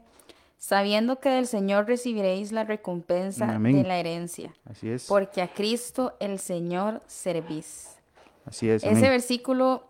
[0.58, 3.76] sabiendo que del Señor recibiréis la recompensa Amén.
[3.76, 7.98] de la herencia, así es, porque a Cristo el Señor servís.
[8.46, 9.02] así es, Ese amén.
[9.12, 9.84] versículo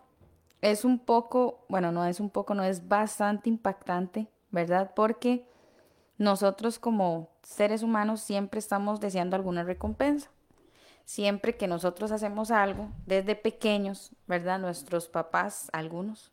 [0.62, 4.92] es un poco, bueno, no es un poco, no es bastante impactante, ¿verdad?
[4.94, 5.46] Porque
[6.18, 10.30] nosotros como seres humanos siempre estamos deseando alguna recompensa.
[11.04, 14.60] Siempre que nosotros hacemos algo, desde pequeños, ¿verdad?
[14.60, 16.30] Nuestros papás, algunos,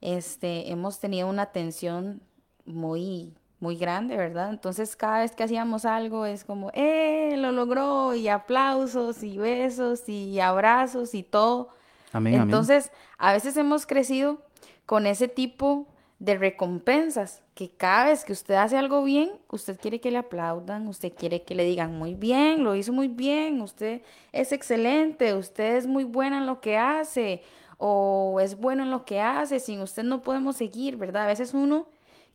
[0.00, 2.20] este, hemos tenido una atención
[2.66, 4.50] muy, muy grande, ¿verdad?
[4.50, 7.36] Entonces cada vez que hacíamos algo es como, ¡eh!
[7.38, 11.70] Lo logró y aplausos y besos y abrazos y todo.
[12.12, 14.42] Entonces, a veces hemos crecido
[14.86, 15.88] con ese tipo
[16.18, 20.88] de recompensas, que cada vez que usted hace algo bien, usted quiere que le aplaudan,
[20.88, 24.02] usted quiere que le digan muy bien, lo hizo muy bien, usted
[24.32, 27.42] es excelente, usted es muy buena en lo que hace
[27.78, 31.24] o es bueno en lo que hace, sin usted no podemos seguir, ¿verdad?
[31.24, 31.86] A veces uno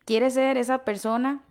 [0.06, 1.44] quiere ser esa persona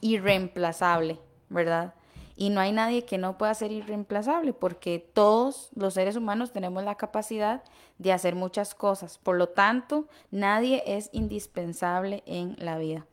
[0.00, 1.18] irreemplazable,
[1.48, 1.94] ¿verdad?
[2.40, 6.82] Y no hay nadie que no pueda ser irreemplazable porque todos los seres humanos tenemos
[6.82, 7.62] la capacidad
[7.98, 9.18] de hacer muchas cosas.
[9.18, 13.04] Por lo tanto, nadie es indispensable en la vida.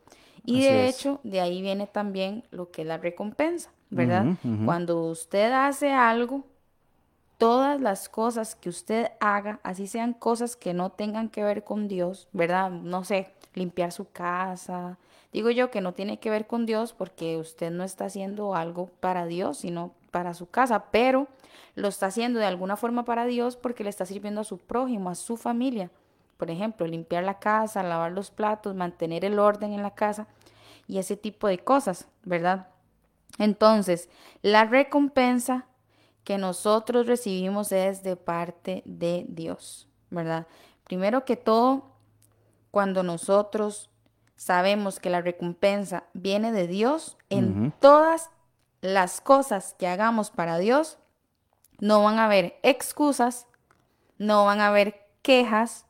[0.46, 0.96] Y Así de es.
[0.96, 4.28] hecho, de ahí viene también lo que es la recompensa, ¿verdad?
[4.64, 6.46] Cuando usted hace algo,
[7.38, 11.90] todas las cosas que usted haga, así sean cosas que no tengan que ver con
[11.90, 12.72] Dios, ¿verdad?
[12.72, 14.98] No sé, limpiar su casa.
[15.34, 18.88] Digo yo que no tiene que ver con Dios porque usted no está haciendo algo
[19.00, 21.28] para Dios, sino para su casa, pero
[21.76, 25.10] lo está haciendo de alguna forma para Dios porque le está sirviendo a su prójimo,
[25.10, 25.92] a su familia.
[26.38, 30.28] Por ejemplo, limpiar la casa, lavar los platos, mantener el orden en la casa
[30.88, 32.68] y ese tipo de cosas, ¿verdad?
[33.38, 34.10] Entonces,
[34.42, 35.66] la recompensa
[36.24, 40.48] que nosotros recibimos es de parte de Dios, ¿verdad?
[40.84, 41.92] Primero que todo,
[42.72, 43.90] cuando nosotros
[44.38, 48.30] sabemos que la recompensa viene de Dios, en todas
[48.82, 50.98] las cosas que hagamos para Dios,
[51.80, 53.48] no van a haber excusas,
[54.18, 55.86] no van a haber quejas,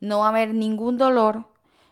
[0.00, 1.46] no va a haber ningún dolor,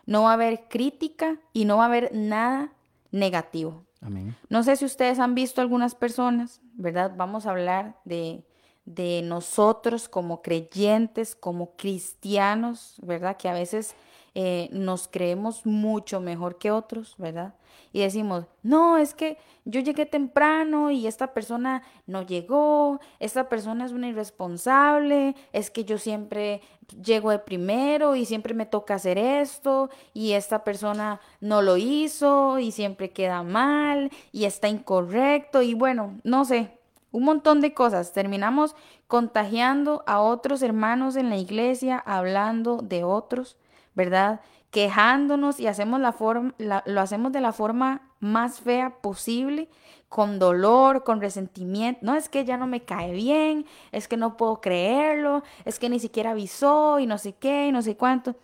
[0.07, 2.73] no va a haber crítica y no va a haber nada
[3.11, 3.85] negativo.
[4.01, 4.37] Amén.
[4.49, 7.13] No sé si ustedes han visto algunas personas, ¿verdad?
[7.17, 8.45] Vamos a hablar de,
[8.85, 13.37] de nosotros como creyentes, como cristianos, ¿verdad?
[13.37, 13.97] Que a veces
[14.39, 17.55] eh, nos creemos mucho mejor que otros, ¿verdad?
[17.91, 23.87] Y decimos, no, es que yo llegué temprano y esta persona no llegó, esta persona
[23.87, 26.61] es una irresponsable, es que yo siempre
[27.03, 32.59] llego de primero y siempre me toca hacer esto y esta persona no lo hizo
[32.59, 36.78] y siempre queda mal y está incorrecto y bueno, no sé,
[37.11, 38.12] un montón de cosas.
[38.12, 38.76] Terminamos
[39.07, 43.57] contagiando a otros hermanos en la iglesia, hablando de otros,
[43.97, 44.40] ¿verdad?
[44.70, 49.68] Quejándonos y hacemos la forma, la- lo hacemos de la forma más fea posible,
[50.09, 52.01] con dolor, con resentimiento.
[52.03, 55.88] No es que ya no me cae bien, es que no puedo creerlo, es que
[55.88, 58.36] ni siquiera avisó y no sé qué y no sé cuánto.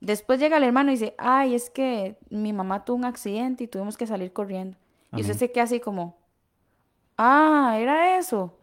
[0.00, 3.66] Después llega el hermano y dice, ay, es que mi mamá tuvo un accidente y
[3.66, 4.76] tuvimos que salir corriendo.
[5.12, 6.16] Y usted se queda así como,
[7.16, 8.54] ah, era eso.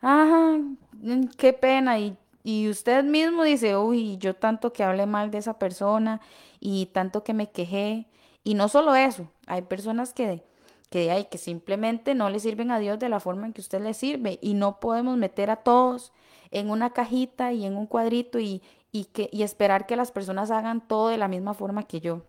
[0.00, 0.58] Ajá,
[0.92, 1.98] mm, qué pena.
[1.98, 6.20] Y, y usted mismo dice, uy, yo tanto que hablé mal de esa persona
[6.58, 8.06] y tanto que me quejé.
[8.44, 10.42] Y no solo eso, hay personas que,
[10.88, 13.82] que, ay, que simplemente no le sirven a Dios de la forma en que usted
[13.82, 14.38] le sirve.
[14.40, 16.12] Y no podemos meter a todos
[16.50, 20.50] en una cajita y en un cuadrito y, y, que, y esperar que las personas
[20.50, 22.22] hagan todo de la misma forma que yo.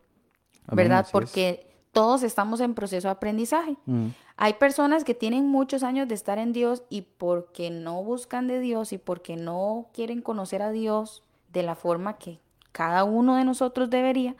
[0.68, 1.08] Amén, ¿Verdad?
[1.12, 3.76] Porque todos estamos en proceso de aprendizaje.
[3.86, 4.08] Mm.
[4.38, 8.60] Hay personas que tienen muchos años de estar en Dios y porque no buscan de
[8.60, 12.40] Dios y porque no quieren conocer a Dios de la forma que
[12.72, 14.36] cada uno de nosotros debería,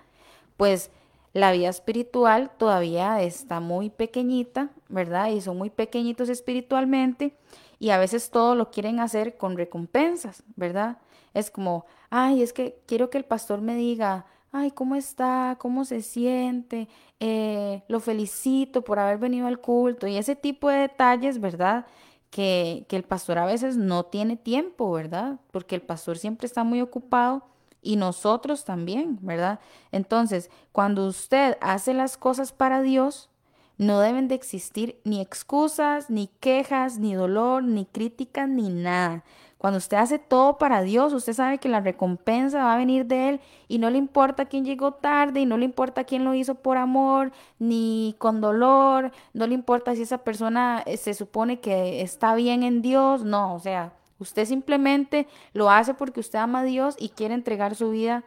[0.56, 0.92] pues
[1.34, 5.30] la vida espiritual todavía está muy pequeñita, ¿verdad?
[5.30, 7.36] Y son muy pequeñitos espiritualmente
[7.80, 10.98] y a veces todo lo quieren hacer con recompensas, ¿verdad?
[11.34, 15.58] Es como, ay, es que quiero que el pastor me diga, ay, ¿cómo está?
[15.60, 16.88] ¿Cómo se siente?
[17.20, 21.86] Eh, lo felicito por haber venido al culto y ese tipo de detalles, ¿verdad?
[22.30, 25.40] Que, que el pastor a veces no tiene tiempo, ¿verdad?
[25.52, 27.44] Porque el pastor siempre está muy ocupado
[27.82, 29.60] y nosotros también, ¿verdad?
[29.92, 33.30] Entonces, cuando usted hace las cosas para Dios,
[33.78, 39.24] no deben de existir ni excusas, ni quejas, ni dolor, ni críticas, ni nada.
[39.62, 43.30] Cuando usted hace todo para Dios, usted sabe que la recompensa va a venir de
[43.30, 46.56] Él y no le importa quién llegó tarde y no le importa quién lo hizo
[46.56, 52.02] por amor ni con dolor, no le importa si esa persona eh, se supone que
[52.02, 56.64] está bien en Dios, no, o sea, Usted simplemente lo hace porque usted ama a
[56.64, 58.24] Dios y quiere entregar su vida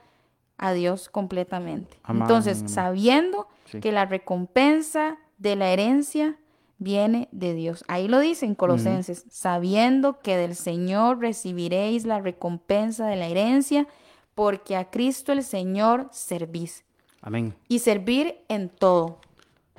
[0.59, 1.97] a Dios completamente.
[2.03, 2.23] Amén.
[2.23, 3.79] Entonces, sabiendo Sí.
[3.79, 6.37] que la recompensa de la herencia
[6.79, 7.85] viene de Dios.
[7.89, 13.87] Ahí lo dice en Colosenses, sabiendo que del Señor recibiréis la recompensa de la herencia,
[14.35, 16.85] porque a Cristo el Señor servís.
[17.23, 17.55] Amén.
[17.69, 19.21] Y servir en todo.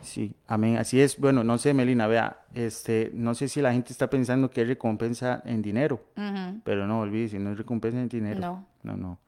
[0.01, 0.77] Sí, amén.
[0.77, 1.17] Así es.
[1.19, 4.67] Bueno, no sé, Melina, vea, este, no sé si la gente está pensando que es
[4.67, 6.03] recompensa en dinero,
[6.63, 8.39] pero no, olvídese, no es recompensa en dinero.
[8.39, 8.67] No.
[8.83, 9.19] No, no.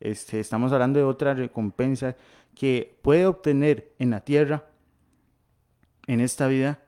[0.00, 2.16] Este, estamos hablando de otra recompensa
[2.54, 4.64] que puede obtener en la tierra,
[6.06, 6.81] en esta vida,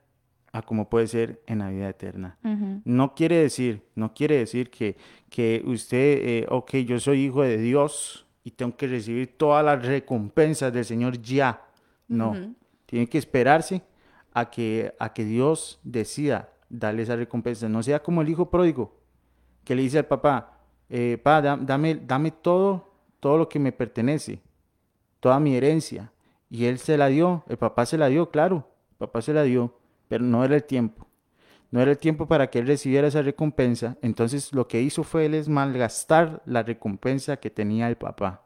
[0.54, 2.38] a como puede ser en la vida eterna.
[2.84, 4.96] No quiere decir, no quiere decir que,
[5.28, 9.84] que usted, eh, ok, yo soy hijo de Dios y tengo que recibir todas las
[9.84, 11.60] recompensas del Señor ya.
[12.06, 12.34] No,
[12.86, 13.82] tiene que esperarse
[14.32, 17.68] a que, a que Dios decida darle esa recompensa.
[17.68, 18.94] No sea como el hijo pródigo,
[19.64, 23.72] que le dice al papá, eh, pa, da- dame, dame todo, todo lo que me
[23.72, 24.40] pertenece,
[25.18, 26.12] toda mi herencia.
[26.48, 29.42] Y él se la dio, el papá se la dio, claro, el papá se la
[29.42, 29.74] dio,
[30.14, 31.08] pero no era el tiempo.
[31.72, 33.96] No era el tiempo para que él recibiera esa recompensa.
[34.00, 38.44] Entonces lo que hizo fue él es malgastar la recompensa que tenía el papá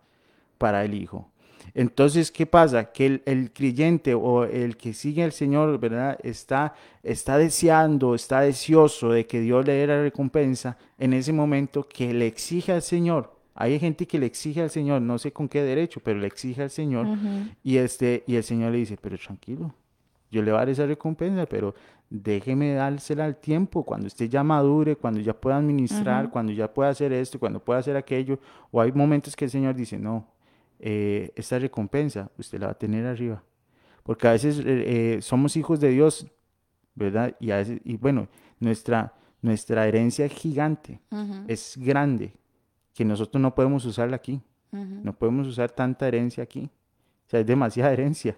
[0.56, 1.30] para el hijo.
[1.74, 2.90] Entonces, ¿qué pasa?
[2.90, 6.18] Que el, el creyente o el que sigue al Señor, ¿verdad?
[6.22, 11.86] Está, está deseando, está deseoso de que Dios le dé la recompensa en ese momento
[11.86, 13.36] que le exige al Señor.
[13.54, 16.62] Hay gente que le exige al Señor, no sé con qué derecho, pero le exige
[16.62, 17.06] al Señor.
[17.62, 19.74] y, este, y el Señor le dice, pero tranquilo,
[20.30, 21.74] yo le voy a dar esa recompensa, pero
[22.10, 26.90] déjeme dársela al tiempo, cuando usted ya madure, cuando ya pueda administrar, cuando ya pueda
[26.90, 28.38] hacer esto, cuando pueda hacer aquello.
[28.70, 30.26] O hay momentos que el Señor dice, no,
[30.78, 33.42] eh, esta recompensa usted la va a tener arriba.
[34.02, 36.26] Porque a veces eh, eh, somos hijos de Dios,
[36.94, 37.34] ¿verdad?
[37.40, 41.00] Y, a veces, y bueno, nuestra, nuestra herencia es gigante,
[41.46, 42.32] es grande,
[42.94, 44.42] que nosotros no podemos usarla aquí.
[44.70, 46.70] No podemos usar tanta herencia aquí.
[47.26, 48.36] O sea, es demasiada herencia.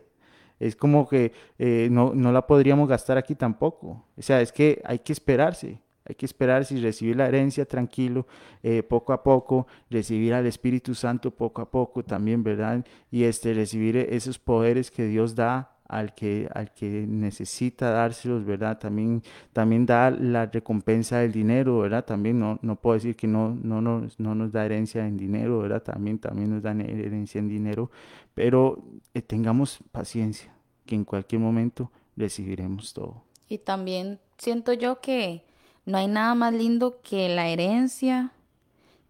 [0.60, 4.04] Es como que eh, no, no la podríamos gastar aquí tampoco.
[4.16, 5.80] O sea, es que hay que esperarse.
[6.04, 8.26] Hay que esperarse y recibir la herencia tranquilo,
[8.62, 12.84] eh, poco a poco, recibir al Espíritu Santo poco a poco también, ¿verdad?
[13.10, 18.78] Y este, recibir esos poderes que Dios da al que, al que necesita dárselos, ¿verdad?
[18.78, 19.22] También,
[19.52, 22.04] también da la recompensa del dinero, ¿verdad?
[22.04, 25.58] También no, no puedo decir que no, no, nos, no nos da herencia en dinero,
[25.58, 25.82] ¿verdad?
[25.82, 27.90] También, también nos dan herencia en dinero,
[28.34, 28.78] pero
[29.14, 30.54] eh, tengamos paciencia,
[30.86, 33.24] que en cualquier momento recibiremos todo.
[33.48, 35.44] Y también siento yo que
[35.86, 38.32] no hay nada más lindo que la herencia,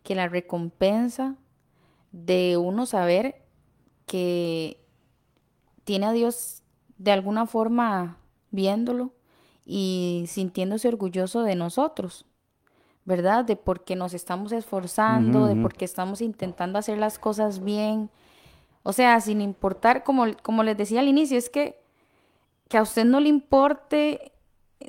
[0.03, 1.37] que la recompensa
[2.11, 3.43] de uno saber
[4.07, 4.81] que
[5.85, 6.60] tiene a Dios
[7.01, 8.19] de alguna forma
[8.51, 9.13] viéndolo
[9.65, 12.27] y sintiéndose orgulloso de nosotros,
[13.07, 13.43] ¿verdad?
[13.47, 18.11] De porque nos estamos esforzando, de porque estamos intentando hacer las cosas bien.
[18.83, 21.83] O sea, sin importar, como, como les decía al inicio, es que,
[22.69, 24.33] que a usted no le importe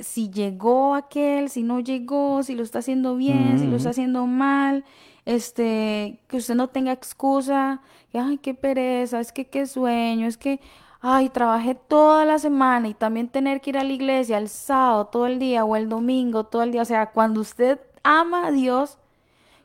[0.02, 4.28] si llegó aquel, si no llegó, si lo está haciendo bien, si lo está haciendo
[4.28, 4.84] mal,
[5.24, 7.82] este, que usted no tenga excusa,
[8.12, 10.60] que ay, qué pereza, es que qué sueño, es que
[11.02, 15.06] ay, trabajé toda la semana y también tener que ir a la iglesia el sábado
[15.06, 18.52] todo el día o el domingo todo el día, o sea, cuando usted ama a
[18.52, 18.98] Dios,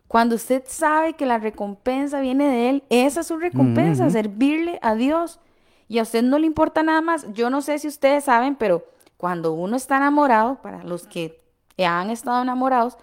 [0.08, 4.94] cuando usted sabe que la recompensa viene de Él, esa es su recompensa, servirle a
[4.94, 5.40] Dios.
[5.88, 7.32] Y a usted no le importa nada más.
[7.32, 8.84] Yo no sé si ustedes saben, pero
[9.16, 11.42] cuando uno está enamorado, para los que
[11.78, 12.96] han estado enamorados,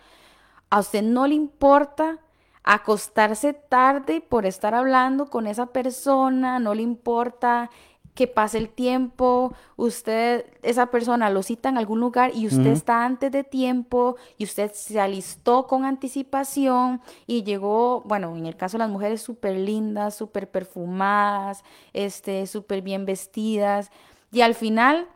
[0.70, 2.20] a usted no le importa
[2.64, 7.70] acostarse tarde por estar hablando con esa persona, no le importa
[8.16, 13.06] que pase el tiempo, usted, esa persona lo cita en algún lugar y usted está
[13.06, 18.78] antes de tiempo y usted se alistó con anticipación y llegó, bueno, en el caso
[18.78, 23.92] de las mujeres súper lindas, súper perfumadas, este, súper bien vestidas
[24.32, 25.08] y al final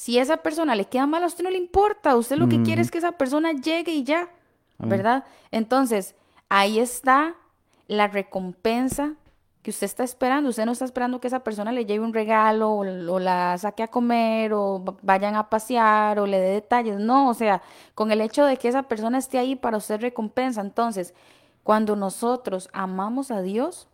[0.00, 2.16] si esa persona le queda mal, a usted no le importa.
[2.16, 4.30] Usted lo que quiere es que esa persona llegue y ya,
[4.78, 5.26] ¿verdad?
[5.50, 6.14] Entonces,
[6.48, 7.34] ahí está
[7.86, 9.16] la recompensa
[9.62, 10.50] que usted está esperando.
[10.50, 13.82] Usted no está esperando que esa persona le lleve un regalo o, o la saque
[13.82, 16.98] a comer o vayan a pasear o le dé detalles.
[16.98, 17.62] No, o sea,
[17.94, 20.60] con el hecho de que esa persona esté ahí para usted recompensa.
[20.60, 21.14] Entonces,
[21.62, 23.86] cuando nosotros amamos a Dios,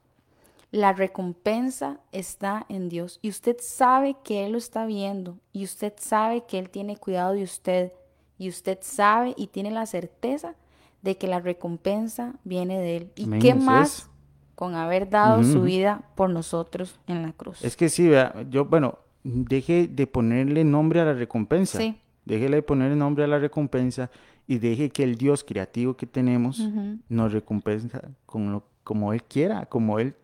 [0.71, 5.95] la recompensa está en Dios y usted sabe que Él lo está viendo y usted
[5.97, 7.93] sabe que Él tiene cuidado de usted
[8.39, 10.55] y usted sabe y tiene la certeza
[11.03, 13.13] de que la recompensa viene de Él.
[13.17, 14.11] ¿Y Amén, qué más es.
[14.57, 17.63] Con haber dado su vida por nosotros en la cruz?
[17.65, 21.79] Es que sí, vea, yo, bueno, deje de ponerle nombre a la recompensa.
[21.79, 21.97] Sí.
[22.25, 24.11] Déjele de ponerle nombre a la recompensa
[24.49, 26.61] y deje que el Dios creativo que tenemos
[27.09, 30.15] nos recompensa con lo, como Él quiera, como Él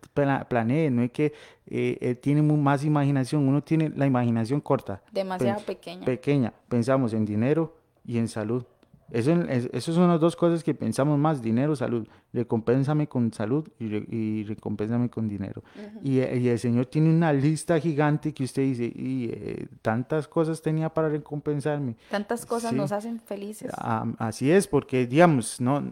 [0.49, 0.89] planee.
[0.89, 1.33] No es que
[1.65, 5.01] eh, Él tiene más imaginación, uno tiene la imaginación corta.
[5.11, 6.05] Demasiado pequeña.
[6.05, 6.53] Pequeña.
[6.67, 8.65] Pensamos en dinero y en salud.
[9.11, 12.07] Eso, esas son las dos cosas que pensamos más, dinero, salud.
[12.33, 15.63] Recompénsame con salud y, recompénsame con dinero.
[16.03, 20.89] y, el Señor tiene una lista gigante que usted dice, y eh, tantas cosas tenía
[20.89, 21.95] para recompensarme.
[22.09, 23.71] Tantas cosas nos hacen felices.
[24.17, 25.83] así es, porque digamos, no,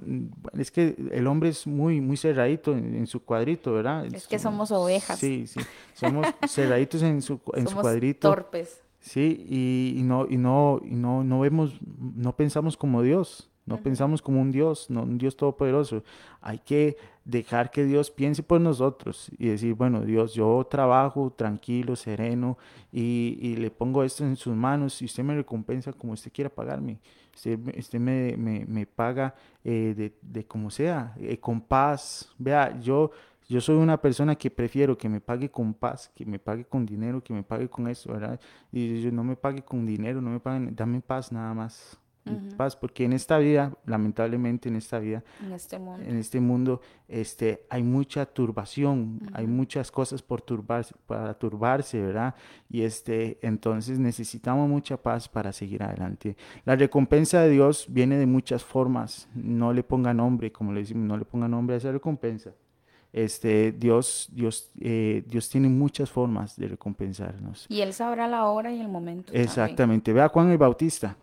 [0.57, 4.05] es que el hombre es muy, muy cerradito en, su cuadrito, ¿verdad?
[4.05, 5.20] Es que somos ovejas.
[5.20, 5.59] Sí, sí,
[5.93, 8.30] somos cerraditos en su, en su cuadrito.
[8.30, 8.82] Torpes.
[9.02, 14.22] Sí, y, no, y no, y no, no vemos, no pensamos como Dios, no pensamos
[14.22, 16.04] como un Dios, no un Dios todopoderoso.
[16.39, 21.95] Hay que dejar que Dios piense por nosotros y decir, bueno, Dios, yo trabajo tranquilo,
[21.95, 22.60] sereno,
[22.91, 26.99] y, le pongo esto en sus manos y usted me recompensa como usted quiera pagarme.
[27.34, 29.34] Usted, me, me, paga
[29.64, 32.30] eh, de, de, como sea, eh, con paz.
[32.38, 33.12] Vea, yo
[33.48, 36.86] yo soy una persona que prefiero que me pague con paz, que me pague con
[36.86, 38.39] dinero, que me pague con eso, ¿verdad?
[38.72, 41.98] Y yo no me pague con dinero, no me paguen, dame paz nada más.
[42.56, 46.82] Paz, porque en esta vida, lamentablemente en esta vida, en este mundo, en este mundo
[47.08, 52.36] este, hay mucha turbación, hay muchas cosas por turbarse, para turbarse, ¿verdad?
[52.70, 56.38] Y este, entonces necesitamos mucha paz para seguir adelante.
[56.64, 61.08] La recompensa de Dios viene de muchas formas, no le ponga nombre, como le decimos,
[61.08, 62.54] no le ponga nombre a esa recompensa
[63.14, 67.66] este, Dios, Dios, eh, Dios tiene muchas formas de recompensarnos.
[67.70, 69.34] Y Él sabrá la hora y el momento.
[69.34, 70.14] Exactamente.
[70.14, 71.18] Vea Juan el Bautista.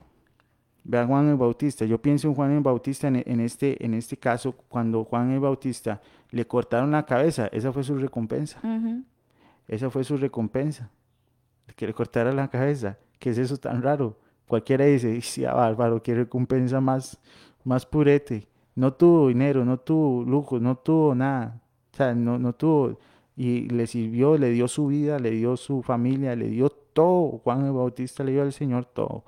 [0.85, 1.85] Vea Juan el Bautista.
[1.87, 6.01] Yo pienso en Juan el Bautista en, este, en este caso, cuando Juan el Bautista
[6.31, 8.61] le cortaron la cabeza, esa fue su recompensa.
[9.67, 10.91] Esa fue su recompensa.
[11.75, 12.99] Que le cortara la cabeza.
[13.19, 14.19] ¿Qué es eso tan raro?
[14.47, 17.19] Cualquiera dice, sí, ah, bárbaro, qué recompensa más,
[17.65, 18.49] más purete.
[18.75, 21.61] No tuvo dinero, no tuvo lujo, no tuvo nada
[21.99, 22.99] sea, no, no tuvo,
[23.37, 27.39] y le sirvió, le dio su vida, le dio su familia, le dio todo.
[27.45, 29.25] Juan el Bautista le dio al Señor todo.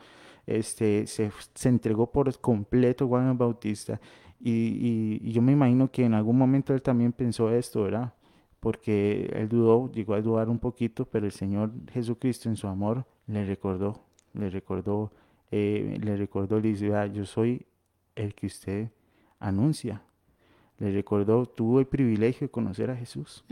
[0.47, 4.01] Este, se, se entregó por completo Juan el Bautista.
[4.41, 8.15] Y, y, yo me imagino que en algún momento él también pensó esto, ¿verdad?
[8.59, 13.07] Porque él dudó, llegó a dudar un poquito, pero el Señor Jesucristo en su amor
[13.27, 14.03] le recordó,
[14.33, 15.13] le recordó,
[15.51, 17.67] eh, le recordó, le dice, yo soy
[18.17, 18.91] el que usted
[19.39, 20.03] anuncia,
[20.81, 23.45] le recordó, tuvo el privilegio de conocer a Jesús.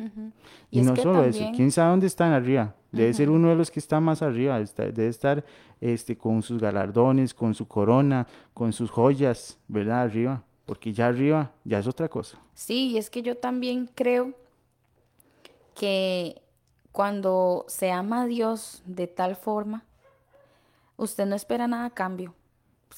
[0.71, 2.75] Y, no solo eso, quién sabe dónde están arriba.
[2.91, 5.45] Debe ser uno de los que está más arriba, debe estar
[5.79, 10.01] este, con sus galardones, con su corona, con sus joyas, ¿verdad?
[10.01, 12.39] Arriba, porque ya arriba ya es otra cosa.
[12.55, 14.33] Sí, y es que yo también creo
[15.75, 16.41] que
[16.93, 19.85] cuando se ama a Dios de tal forma,
[20.97, 22.35] usted no espera nada a cambio.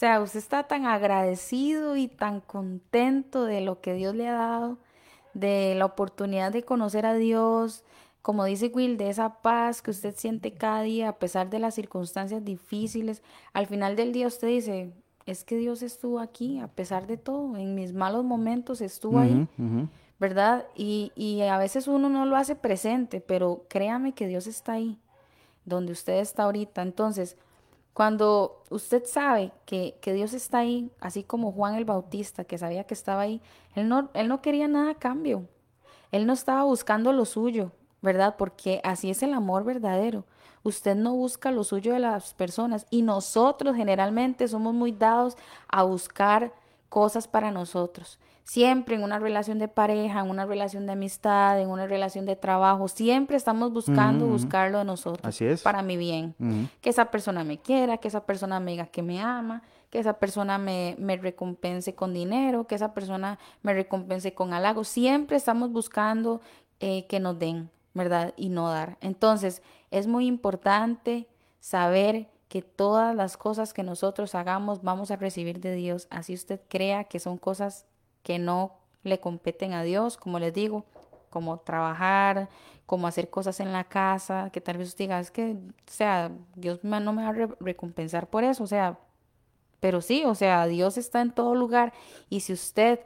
[0.00, 4.32] O sea, usted está tan agradecido y tan contento de lo que Dios le ha
[4.32, 4.78] dado,
[5.34, 7.84] de la oportunidad de conocer a Dios,
[8.22, 11.74] como dice Will, de esa paz que usted siente cada día a pesar de las
[11.74, 13.22] circunstancias difíciles.
[13.52, 14.90] Al final del día usted dice,
[15.26, 19.46] es que Dios estuvo aquí a pesar de todo, en mis malos momentos estuvo ahí,
[20.18, 20.64] ¿verdad?
[20.74, 24.98] Y, y a veces uno no lo hace presente, pero créame que Dios está ahí,
[25.66, 26.80] donde usted está ahorita.
[26.80, 27.36] Entonces,
[28.00, 32.94] cuando usted sabe que, Dios está ahí, así como Juan el Bautista, que sabía que
[32.94, 33.42] estaba ahí,
[33.74, 35.46] él no, él no quería nada a cambio.
[36.10, 38.36] Él no estaba buscando lo suyo, ¿verdad?
[38.38, 40.24] Porque así es el amor verdadero.
[40.62, 45.36] Usted no busca lo suyo de las personas y nosotros generalmente somos muy dados
[45.68, 46.54] a buscar
[46.88, 48.18] cosas para nosotros.
[48.50, 52.34] Siempre en una relación de pareja, en una relación de amistad, en una relación de
[52.34, 55.62] trabajo, siempre estamos buscando buscarlo de nosotros Así es.
[55.62, 56.34] para mi bien.
[56.80, 60.14] Que esa persona me quiera, que esa persona me diga que me ama, que esa
[60.14, 64.88] persona me, me recompense con dinero, que esa persona me recompense con halagos.
[64.88, 66.40] Siempre estamos buscando
[66.80, 68.34] eh, que nos den, ¿verdad?
[68.36, 68.98] Y no dar.
[69.00, 71.28] Entonces, es muy importante
[71.60, 76.08] saber que todas las cosas que nosotros hagamos vamos a recibir de Dios.
[76.10, 77.86] Así usted crea que son cosas
[78.22, 80.84] que no le competen a Dios, como les digo,
[81.30, 82.48] como trabajar,
[82.86, 86.32] como hacer cosas en la casa, que tal vez usted diga, es que, o sea,
[86.56, 88.98] Dios no me va a recompensar por eso, o sea,
[89.78, 91.92] pero sí, o sea, Dios está en todo lugar
[92.28, 93.00] y si usted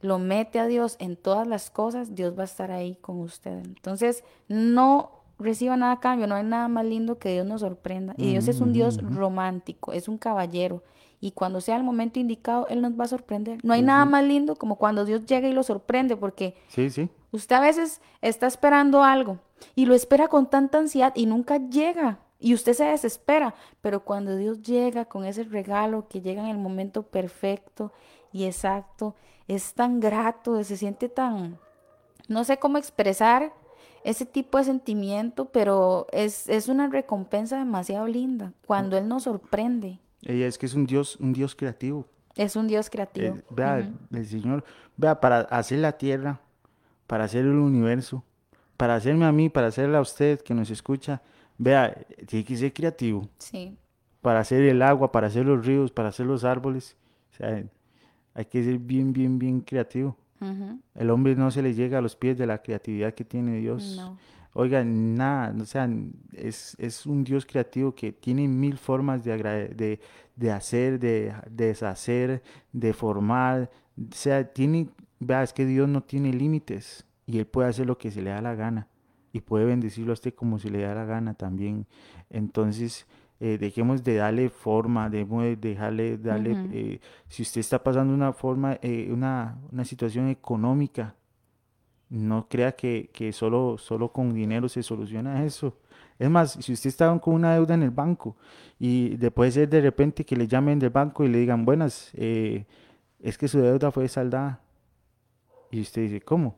[0.00, 3.58] lo mete a Dios en todas las cosas, Dios va a estar ahí con usted.
[3.64, 8.14] Entonces, no reciba nada a cambio, no hay nada más lindo que Dios nos sorprenda.
[8.16, 10.82] Y Dios es un Dios romántico, es un caballero
[11.20, 13.58] y cuando sea el momento indicado, Él nos va a sorprender.
[13.64, 17.08] No hay nada más lindo como cuando Dios llega y lo sorprende, porque sí, sí.
[17.32, 19.38] usted a veces está esperando algo
[19.74, 22.20] y lo espera con tanta ansiedad y nunca llega.
[22.40, 26.58] Y usted se desespera, pero cuando Dios llega con ese regalo, que llega en el
[26.58, 27.92] momento perfecto
[28.32, 29.16] y exacto,
[29.48, 31.58] es tan grato, se siente tan,
[32.28, 33.52] no sé cómo expresar
[34.04, 39.98] ese tipo de sentimiento, pero es, es una recompensa demasiado linda cuando Él nos sorprende.
[40.22, 42.06] Ella es que es un Dios, un Dios creativo.
[42.34, 43.36] Es un Dios creativo.
[43.36, 44.64] Eh, vea, el Señor,
[44.96, 46.40] vea, para hacer la tierra,
[47.06, 48.24] para hacer el universo,
[48.76, 51.20] para hacerme a mí, para hacerle a usted que nos escucha,
[51.56, 51.96] vea,
[52.26, 53.28] tiene que ser creativo.
[53.38, 53.76] Sí.
[54.22, 56.96] Para hacer el agua, para hacer los ríos, para hacer los árboles.
[57.32, 57.64] O sea,
[58.34, 60.16] hay que ser bien, bien, bien creativo.
[60.94, 63.96] El hombre no se le llega a los pies de la creatividad que tiene Dios.
[63.96, 64.16] No.
[64.54, 65.88] Oiga, nada, o sea,
[66.32, 70.00] es, es, un Dios creativo que tiene mil formas de, de,
[70.34, 72.42] de hacer, de, de, deshacer,
[72.72, 73.70] de formar.
[73.96, 74.88] O sea, tiene,
[75.20, 78.30] vea, es que Dios no tiene límites y Él puede hacer lo que se le
[78.30, 78.88] da la gana
[79.32, 81.86] y puede bendecirlo a usted como se le da la gana también.
[82.30, 83.06] Entonces,
[83.40, 88.32] eh, dejemos de darle forma, debemos de dejarle, darle, eh, si usted está pasando una
[88.32, 91.14] forma, eh, una, una, situación económica,
[92.10, 95.76] no crea que, que, solo, solo con dinero se soluciona eso.
[96.18, 98.36] Es más, si usted está con una deuda en el banco
[98.78, 103.38] y puede ser de repente que le llamen del banco y le digan, buenas, es
[103.38, 104.60] que su deuda fue saldada.
[105.70, 106.56] Y usted dice, ¿cómo?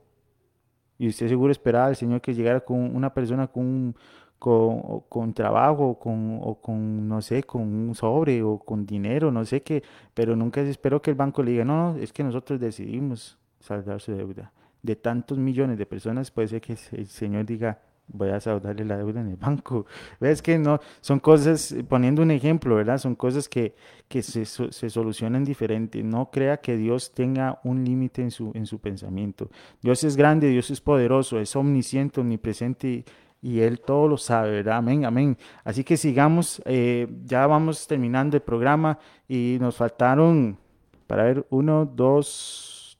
[0.98, 3.96] Y usted seguro esperaba al Señor que llegara con una persona con un,
[4.38, 9.44] con, con trabajo con, o con, no sé, con un sobre o con dinero, no
[9.44, 9.82] sé qué,
[10.14, 14.00] pero nunca se esperó que el banco le diga, no, es que nosotros decidimos saldar
[14.00, 14.52] su deuda.
[14.82, 17.80] De tantos millones de personas puede ser que el Señor diga,
[18.12, 19.86] voy a saldarle la deuda en el banco.
[20.20, 22.98] Ves que no, son cosas, poniendo un ejemplo, ¿verdad?
[22.98, 23.74] Son cosas que,
[24.08, 26.02] que se, se, solucionan diferente.
[26.02, 29.50] No crea que Dios tenga un límite en su, en su pensamiento.
[29.82, 33.04] Dios es grande, Dios es poderoso, es omnisciente, omnipresente
[33.42, 34.78] y Él todo lo sabe, ¿verdad?
[34.78, 35.38] Amén, amén.
[35.64, 40.58] Así que sigamos, eh, ya vamos terminando el programa y nos faltaron,
[41.06, 42.98] para ver, uno, dos,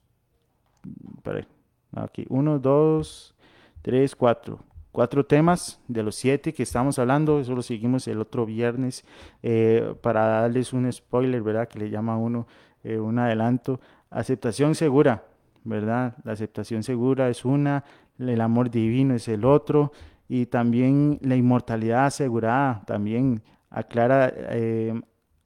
[1.23, 1.49] para ver,
[1.93, 3.35] aquí, uno, dos,
[3.83, 4.61] tres, cuatro.
[4.93, 9.05] Cuatro temas de los siete que estamos hablando, eso lo seguimos el otro viernes
[9.43, 11.69] eh, para darles un spoiler, ¿verdad?
[11.69, 12.49] Que le llama a uno
[12.83, 13.81] eh, un adelanto.
[14.11, 15.23] Aceptación segura,
[15.63, 16.17] ¿verdad?
[16.25, 17.85] La aceptación segura es una,
[18.19, 19.93] el amor divino es el otro,
[20.29, 25.01] y también la inmortalidad asegurada, también aclara eh,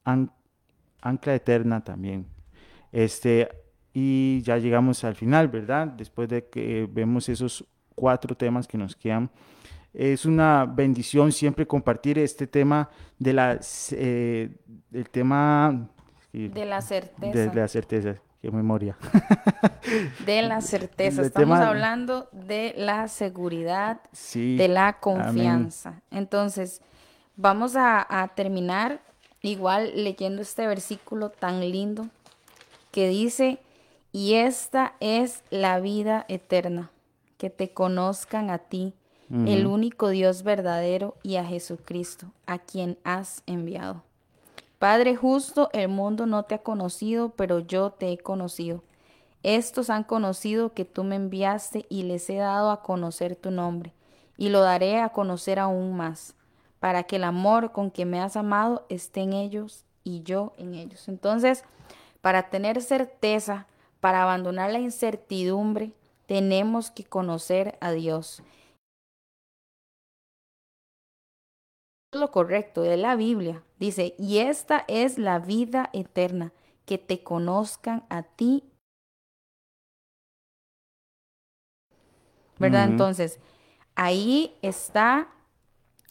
[0.05, 2.27] ancla eterna también.
[2.93, 3.49] Este,
[3.95, 5.87] y ya llegamos al final, ¿verdad?
[5.87, 7.65] Después de que vemos esos
[7.95, 9.31] cuatro temas que nos quedan.
[9.95, 13.61] Es una bendición siempre compartir este tema de la,
[13.93, 14.57] eh,
[14.93, 15.89] el tema...
[16.33, 17.39] De la certeza.
[17.39, 18.95] De la certeza qué memoria.
[20.27, 21.23] de la certeza.
[21.23, 24.01] Estamos hablando de la seguridad,
[24.35, 26.03] de la confianza.
[26.11, 26.83] Entonces,
[27.37, 29.01] vamos a, a, terminar
[29.41, 32.07] igual leyendo este versículo tan lindo
[32.91, 33.61] que dice,
[34.15, 36.93] y esta es la vida eterna,
[37.37, 38.95] que te conozcan a ti,
[39.29, 44.05] el único Dios verdadero, y a Jesucristo, a quien has enviado.
[44.79, 48.85] Padre justo, el mundo no te ha conocido, pero yo te he conocido.
[49.43, 53.93] Estos han conocido que tú me enviaste y les he dado a conocer tu nombre,
[54.37, 56.35] y lo daré a conocer aún más,
[56.79, 60.75] para que el amor con que me has amado esté en ellos y yo en
[60.75, 61.09] ellos.
[61.09, 61.65] Entonces,
[62.21, 63.67] para tener certeza,
[64.05, 65.95] para abandonar la incertidumbre,
[66.27, 68.43] tenemos que conocer a Dios.
[72.13, 73.63] lo correcto, de la Biblia.
[73.79, 76.53] Dice, y esta es la vida eterna,
[76.85, 78.63] que te conozcan a ti.
[82.59, 82.85] ¿Verdad?
[82.85, 83.41] Entonces,
[83.95, 85.29] ahí está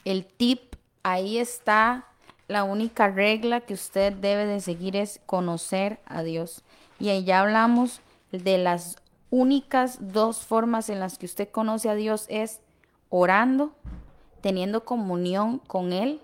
[0.03, 2.07] el tip, ahí está
[2.47, 6.63] la única regla que usted debe de seguir es conocer a Dios.
[7.03, 7.99] Y ahí ya hablamos
[8.31, 8.95] de las
[9.29, 12.61] únicas dos formas en las que usted conoce a Dios es
[13.09, 13.73] orando
[14.39, 16.21] teniendo comunión con Él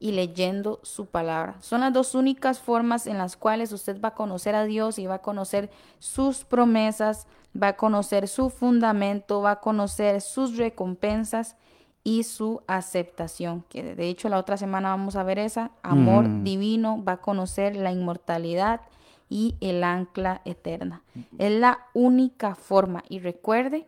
[0.00, 1.54] y leyendo su palabra.
[1.60, 5.06] Son las dos únicas formas en las cuales usted va a conocer a Dios y
[5.06, 11.54] va a conocer sus promesas, va a conocer su fundamento, va a conocer sus recompensas
[12.02, 13.64] y su aceptación.
[13.68, 15.70] Que de hecho la otra semana vamos a ver esa.
[15.84, 16.42] Amor mm.
[16.42, 18.80] divino, va a conocer la inmortalidad
[19.28, 21.02] y el ancla eterna.
[21.38, 23.02] Es la única forma.
[23.08, 23.86] Y recuerde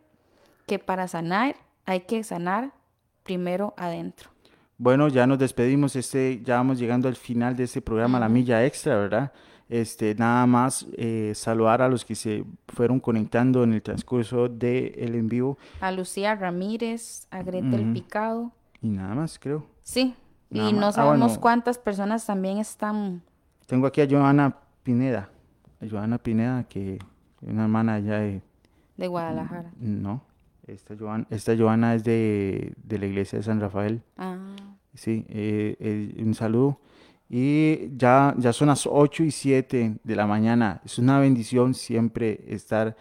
[0.67, 2.73] que para sanar hay que sanar
[3.23, 4.31] primero adentro.
[4.79, 8.65] Bueno, ya nos despedimos, este, ya vamos llegando al final de este programa, La Milla
[8.65, 9.33] Extra, ¿verdad?
[9.69, 14.93] Este, nada más eh, saludar a los que se fueron conectando en el transcurso del
[14.97, 15.59] el en vivo.
[15.81, 18.53] A Lucía Ramírez, a Greta El Picado.
[18.83, 19.67] Y nada más, creo.
[19.83, 20.15] Sí,
[20.51, 20.99] Nada Y no más.
[20.99, 23.23] Ah, sabemos bueno, cuántas personas también están
[23.67, 25.31] Tengo aquí a Joana Pineda.
[25.89, 27.01] Joana Pineda, que es
[27.49, 28.43] una hermana allá de...
[28.97, 29.71] de Guadalajara.
[29.79, 30.23] No,
[30.67, 34.03] esta Joana, esta Joana es de, de la iglesia de San Rafael.
[34.17, 34.37] Ah,
[34.93, 36.81] Sí, eh, eh, un saludo.
[37.29, 40.81] Y ya, ya son las 8 y 7 de la mañana.
[40.85, 42.97] Es una bendición siempre estar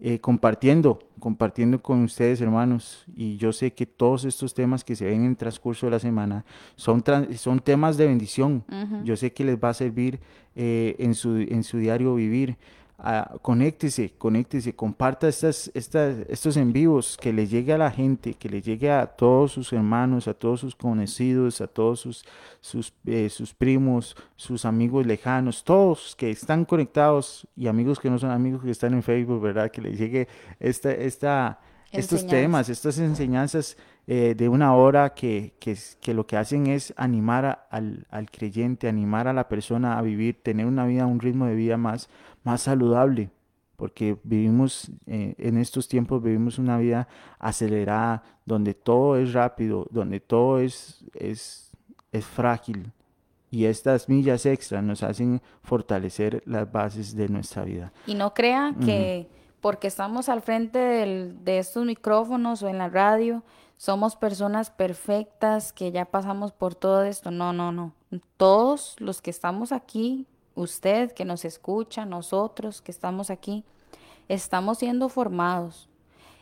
[0.00, 3.04] eh, compartiendo, compartiendo con ustedes, hermanos.
[3.16, 5.98] Y yo sé que todos estos temas que se ven en el transcurso de la
[5.98, 6.44] semana
[6.76, 7.02] son,
[7.36, 8.64] son temas de bendición.
[9.04, 10.20] Yo sé que les va a servir
[10.54, 12.56] eh, en su, en su diario vivir.
[13.42, 18.48] Conéctese, conéctese, comparta estas, estas, estos en vivos, que le llegue a la gente, que
[18.48, 22.24] le llegue a todos sus hermanos, a todos sus conocidos, a todos sus,
[22.60, 28.18] sus, eh, sus primos, sus amigos lejanos, todos que están conectados y amigos que no
[28.18, 29.70] son amigos que están en Facebook, ¿verdad?
[29.70, 30.26] Que le llegue
[30.58, 31.60] esta, esta,
[31.92, 33.76] estos temas, estas enseñanzas
[34.10, 38.30] eh, de una hora que, que, que lo que hacen es animar a- al, al
[38.30, 42.08] creyente, animar a la persona a vivir, tener una vida, un ritmo de vida más,
[42.42, 43.28] más saludable,
[43.76, 47.06] porque vivimos eh, en estos tiempos, vivimos una vida
[47.38, 51.70] acelerada, donde todo es rápido, donde todo es, es,
[52.12, 52.90] es frágil.
[53.50, 57.92] Y estas millas extras nos hacen fortalecer las bases de nuestra vida.
[58.06, 59.26] Y no crea que
[59.60, 63.42] porque estamos al frente del- de estos micrófonos o en la radio,
[63.78, 67.30] somos personas perfectas que ya pasamos por todo esto.
[67.30, 67.92] No, no, no.
[68.36, 70.26] Todos los que estamos aquí,
[70.56, 73.64] usted que nos escucha, nosotros que estamos aquí,
[74.28, 75.88] estamos siendo formados.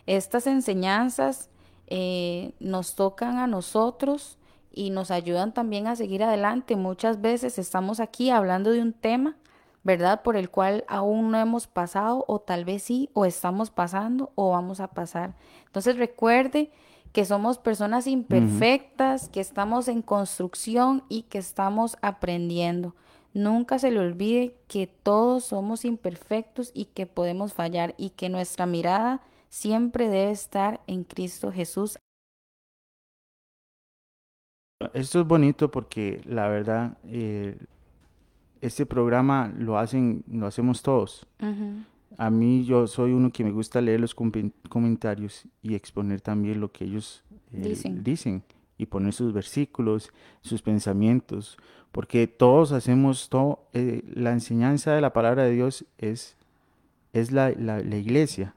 [0.07, 1.51] Estas enseñanzas
[1.89, 4.39] eh, nos tocan a nosotros
[4.73, 6.75] y nos ayudan también a seguir adelante.
[6.75, 9.37] Muchas veces estamos aquí hablando de un tema,
[9.85, 10.23] ¿verdad?
[10.23, 14.53] Por el cual aún no hemos pasado o tal vez sí, o estamos pasando o
[14.53, 15.35] vamos a pasar.
[15.67, 16.71] Entonces recuerde
[17.13, 22.95] que somos personas imperfectas, que estamos en construcción y que estamos aprendiendo.
[23.33, 28.67] Nunca se le olvide que todos somos imperfectos y que podemos fallar y que nuestra
[28.67, 31.99] mirada siempre debe estar en Cristo Jesús.
[34.93, 37.59] Esto es bonito porque la verdad, eh,
[38.61, 41.27] este programa lo hacen, lo hacemos todos.
[42.19, 46.61] A mí yo soy uno que me gusta leer los comen- comentarios y exponer también
[46.61, 48.03] lo que ellos eh, Dicen.
[48.05, 48.43] dicen
[48.79, 50.11] y poner sus versículos,
[50.43, 51.57] sus pensamientos,
[51.93, 56.37] porque todos hacemos todo, eh, la enseñanza de la palabra de Dios es,
[57.13, 58.55] es la, la- la iglesia.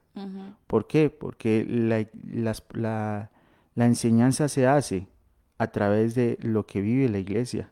[0.67, 1.09] ¿Por qué?
[1.09, 3.29] Porque la, las- la-
[3.75, 5.07] la enseñanza se hace
[5.57, 7.71] a través de lo que vive la iglesia.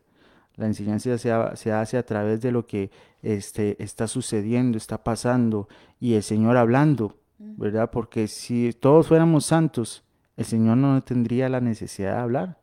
[0.58, 2.90] La enseñanza se, ha- se hace a través de lo que
[3.22, 5.68] este, está sucediendo, está pasando
[6.00, 7.90] y el Señor hablando, ¿verdad?
[7.90, 10.04] Porque si todos fuéramos santos,
[10.36, 12.58] el Señor no tendría la necesidad de hablar.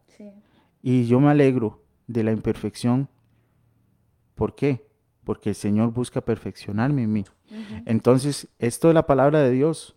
[0.84, 3.08] Y yo me alegro de la imperfección.
[4.36, 4.86] ¿Por qué?
[5.24, 7.26] Porque el Señor busca perfeccionarme en mí.
[7.86, 9.96] Entonces, esto de la palabra de Dios,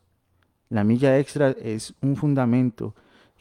[0.70, 2.94] la milla extra es un fundamento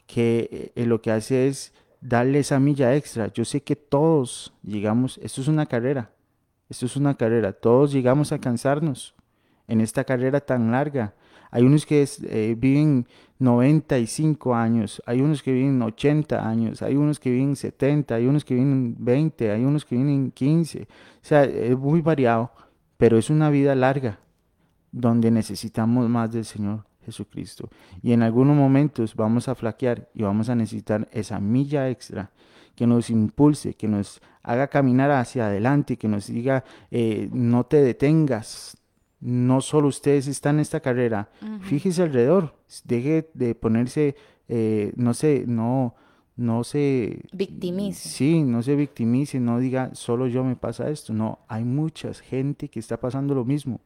[0.06, 3.32] que eh, lo que hace es darle esa milla extra.
[3.32, 6.10] Yo sé que todos llegamos, esto es una carrera,
[6.68, 9.14] esto es una carrera, todos llegamos a cansarnos
[9.66, 11.14] en esta carrera tan larga.
[11.50, 13.06] Hay unos que es- eh, viven
[13.38, 18.44] 95 años, hay unos que viven 80 años, hay unos que viven 70, hay unos
[18.44, 20.82] que viven 20, hay unos que viven 15.
[20.82, 20.86] O
[21.22, 22.50] sea, es muy variado,
[22.96, 24.18] pero es una vida larga
[24.92, 27.70] donde necesitamos más del Señor Jesucristo.
[28.02, 32.30] Y en algunos momentos vamos a flaquear y vamos a necesitar esa milla extra
[32.76, 37.78] que nos impulse, que nos haga caminar hacia adelante, que nos diga, eh, no te
[37.82, 38.76] detengas.
[39.20, 41.28] No solo ustedes están en esta carrera,
[41.62, 42.54] fíjese alrededor,
[42.84, 44.14] deje de ponerse,
[44.46, 45.96] eh, no sé, no,
[46.36, 48.08] no se Victimice.
[48.08, 51.12] Sí, no se victimice, no diga solo yo me pasa esto.
[51.12, 53.80] No, hay mucha gente que está pasando lo mismo.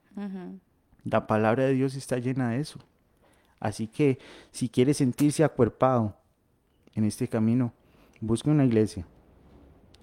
[1.04, 2.78] La palabra de Dios está llena de eso.
[3.62, 4.18] Así que
[4.50, 6.16] si quiere sentirse acuerpado
[6.96, 7.72] en este camino,
[8.20, 9.06] busque una iglesia,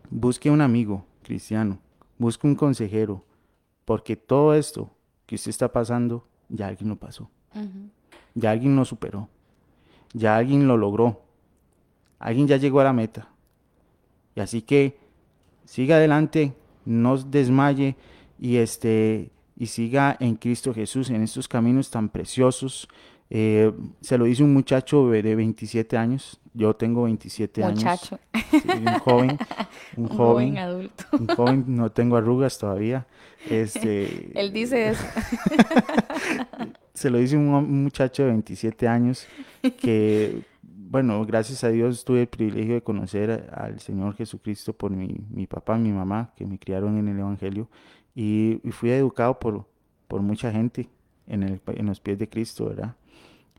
[0.09, 1.77] busque un amigo cristiano,
[2.17, 3.25] busque un consejero,
[3.83, 4.89] porque todo esto
[5.25, 7.29] que usted está pasando, ya alguien lo pasó,
[8.33, 9.27] ya alguien lo superó,
[10.13, 11.21] ya alguien lo logró,
[12.17, 13.27] alguien ya llegó a la meta.
[14.35, 14.97] Y así que
[15.65, 16.53] siga adelante,
[16.85, 17.97] no desmaye
[18.39, 22.87] y este y siga en Cristo Jesús en estos caminos tan preciosos.
[23.29, 23.71] Eh,
[24.01, 28.99] se lo dice un muchacho de 27 años, yo tengo 27 Muchacho, años, sí, un
[28.99, 29.37] joven,
[29.97, 31.03] un un joven, joven adulto.
[31.11, 33.05] un joven, no tengo arrugas todavía.
[33.47, 35.03] Este, Él dice eso.
[36.93, 39.27] se lo dice un, un muchacho de 27 años
[39.79, 40.43] que
[40.89, 45.45] bueno, gracias a Dios tuve el privilegio de conocer al Señor Jesucristo por mi, mi
[45.45, 47.69] papá, mi mamá, que me criaron en el Evangelio,
[48.15, 49.67] y, fui educado por,
[50.07, 50.89] por mucha gente
[51.27, 52.95] en, el, en los pies de Cristo, ¿verdad?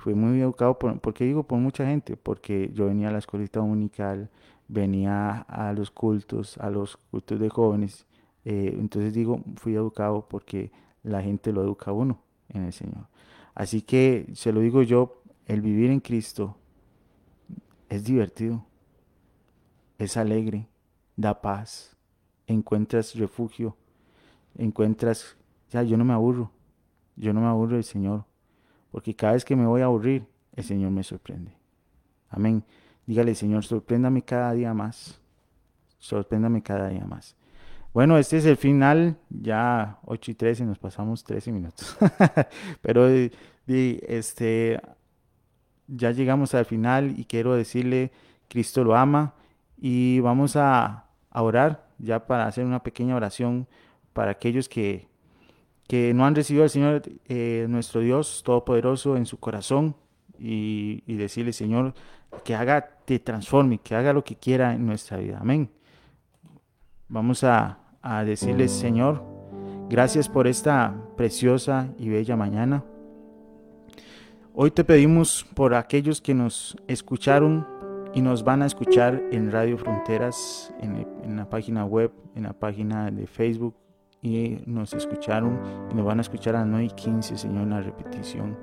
[0.01, 2.17] Fui muy educado, por, ¿por qué digo por mucha gente?
[2.17, 4.31] Porque yo venía a la escuelita dominical,
[4.67, 8.07] venía a los cultos, a los cultos de jóvenes,
[8.47, 10.73] eh, entonces digo, fui educado porque
[11.03, 13.09] la gente lo educa a uno en el Señor.
[13.55, 16.57] Así que se lo digo yo, el vivir en Cristo
[17.91, 18.65] es divertido,
[19.99, 20.67] es alegre,
[21.15, 21.95] da paz,
[22.47, 23.77] encuentras refugio,
[24.57, 25.37] encuentras,
[25.69, 26.53] ya yo no me aburro,
[27.17, 28.25] yo no me aburro del Señor,
[28.91, 31.53] porque cada vez que me voy a aburrir, el Señor me sorprende.
[32.29, 32.65] Amén.
[33.07, 35.21] Dígale, Señor, sorpréndame cada día más,
[35.99, 37.37] sorpréndame cada día más.
[37.93, 41.97] Bueno, este es el final, ya 8 y 13, nos pasamos 13 minutos.
[42.83, 43.09] Pero
[43.67, 44.81] este,
[45.89, 48.13] ya llegamos al final y quiero decirle,
[48.49, 49.35] Cristo lo ama
[49.77, 53.67] y vamos a, orar ya para hacer una pequeña oración
[54.13, 55.09] para aquellos que,
[55.91, 59.97] que no han recibido al Señor, eh, nuestro Dios Todopoderoso, en su corazón
[60.39, 61.95] y, decirle, Señor,
[62.45, 65.39] que haga, te transforme, que haga lo que quiera en nuestra vida.
[65.41, 65.69] Amén.
[67.09, 69.21] Vamos a, a decirle, Señor,
[69.89, 72.85] gracias por esta preciosa y bella mañana.
[74.55, 77.67] Hoy te pedimos por aquellos que nos escucharon
[78.15, 83.11] y nos van a escuchar en Radio Fronteras, en, la página web, en la página
[83.11, 83.75] de Facebook,
[84.23, 85.59] y nos escucharon
[85.91, 88.57] y nos van a escuchar a las 9 y 15, Señor, en la repetición.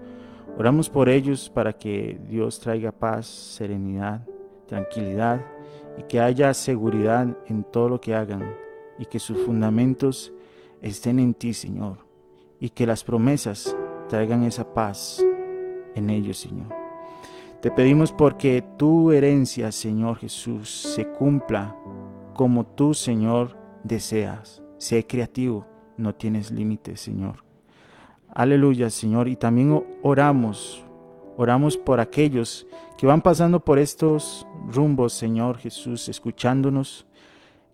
[0.57, 4.25] Oramos por ellos para que Dios traiga paz, serenidad,
[4.67, 5.41] tranquilidad
[5.97, 8.55] y que haya seguridad en todo lo que hagan
[8.99, 10.33] y que sus fundamentos
[10.81, 11.97] estén en ti, Señor,
[12.59, 13.75] y que las promesas
[14.09, 15.23] traigan esa paz
[15.95, 16.67] en ellos, Señor.
[17.61, 21.75] Te pedimos porque tu herencia, Señor Jesús, se cumpla
[22.35, 24.61] como tú, Señor, deseas.
[24.77, 25.65] Sé creativo,
[25.97, 27.43] no tienes límites, Señor.
[28.33, 29.27] Aleluya, Señor.
[29.27, 30.83] Y también oramos,
[31.37, 32.67] oramos por aquellos
[32.97, 37.07] que van pasando por estos rumbos, Señor Jesús, escuchándonos.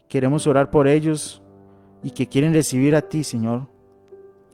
[0.08, 1.42] Queremos orar por ellos
[2.04, 3.68] y que quieren recibir a ti, Señor,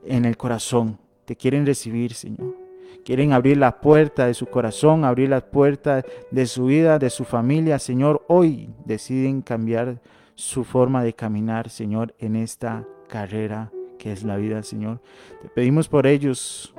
[0.04, 0.98] en el corazón.
[1.24, 2.56] Te quieren recibir, Señor.
[3.04, 7.24] Quieren abrir la puerta de su corazón, abrir la puerta de su vida, de su
[7.24, 7.78] familia.
[7.78, 10.00] Señor, hoy deciden cambiar
[10.40, 15.02] su forma de caminar, Señor, en esta carrera que es la vida, Señor.
[15.42, 16.74] Te pedimos por ellos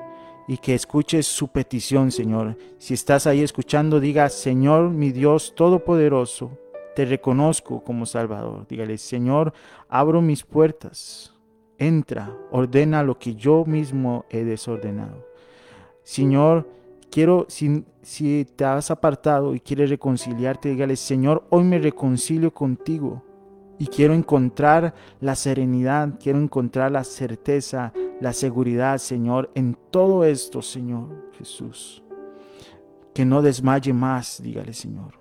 [0.48, 2.58] y que escuches su petición, Señor.
[2.80, 6.58] Si estás ahí escuchando, diga, Señor, mi Dios Todopoderoso,
[6.96, 8.66] te reconozco como Salvador.
[8.68, 9.54] Dígale, Señor,
[9.88, 11.36] abro mis puertas.
[11.78, 15.24] Entra, ordena lo que yo mismo he desordenado.
[16.02, 16.68] Señor,
[17.12, 23.24] quiero, si, si te has apartado y quieres reconciliarte, dígale, Señor, hoy me reconcilio contigo
[23.82, 30.62] y quiero encontrar la serenidad, quiero encontrar la certeza, la seguridad, Señor, en todo esto,
[30.62, 32.04] Señor Jesús.
[33.12, 35.16] Que no desmaye más, dígale, Señor.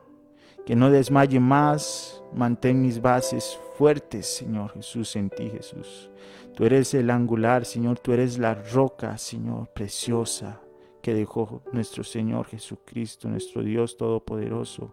[0.66, 6.10] Que no desmaye más, mantén mis bases fuertes, Señor Jesús, en ti, Jesús.
[6.54, 10.60] Tú eres el angular, Señor, tú eres la roca, Señor, preciosa
[11.00, 14.92] que dejó nuestro Señor Jesucristo, nuestro Dios Todopoderoso.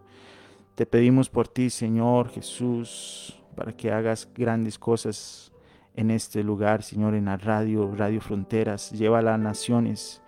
[0.74, 5.50] Te pedimos por ti, Señor Jesús, para que hagas grandes cosas
[5.96, 8.92] en este lugar, Señor, en la radio, Radio Fronteras.
[8.92, 10.22] Llévala a naciones,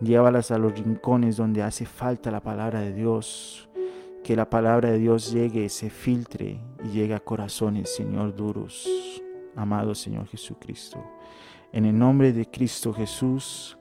[0.00, 3.68] llévalas a los rincones donde hace falta la palabra de Dios.
[4.24, 8.88] Que la palabra de Dios llegue, se filtre y llegue a corazones, Señor, duros.
[9.54, 11.04] Amado Señor Jesucristo.
[11.72, 13.78] En el nombre de Cristo Jesús.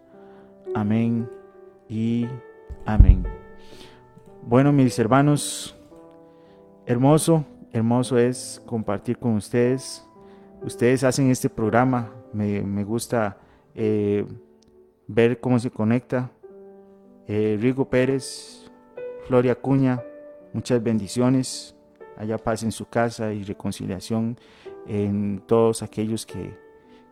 [0.75, 1.27] Amén
[1.89, 2.27] y
[2.85, 3.25] amén.
[4.43, 5.75] Bueno, mis hermanos,
[6.85, 10.05] hermoso, hermoso es compartir con ustedes.
[10.63, 13.37] Ustedes hacen este programa, me, gusta
[13.75, 14.25] eh,
[15.07, 16.31] ver cómo se conecta.
[17.27, 18.69] Eh, Rigo Pérez,
[19.27, 20.01] Floria Cuña,
[20.53, 21.75] muchas bendiciones.
[22.17, 24.37] Allá paz en su casa y reconciliación
[24.85, 26.55] en todos aquellos que,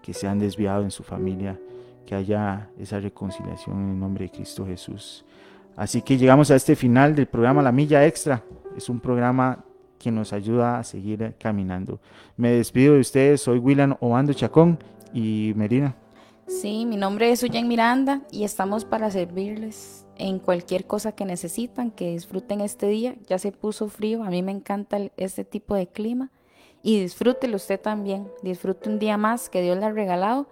[0.02, 1.60] que se han desviado en su familia
[2.10, 5.24] que haya esa reconciliación en el nombre de Cristo Jesús.
[5.76, 8.44] Así que llegamos a este final del programa La Milla Extra.
[8.76, 9.64] Es un programa
[10.00, 12.00] que nos ayuda a seguir caminando.
[12.38, 14.80] Me despido de ustedes, soy William Obando Chacón
[15.14, 15.96] y Merina.
[16.48, 21.92] Sí, mi nombre es Uyen Miranda y estamos para servirles en cualquier cosa que necesitan,
[21.92, 23.16] que disfruten este día.
[23.28, 26.32] Ya se puso frío, a mí me encanta este tipo de clima
[26.82, 28.28] y disfrútelo usted también.
[28.42, 30.48] Disfrute un día más que Dios le ha regalado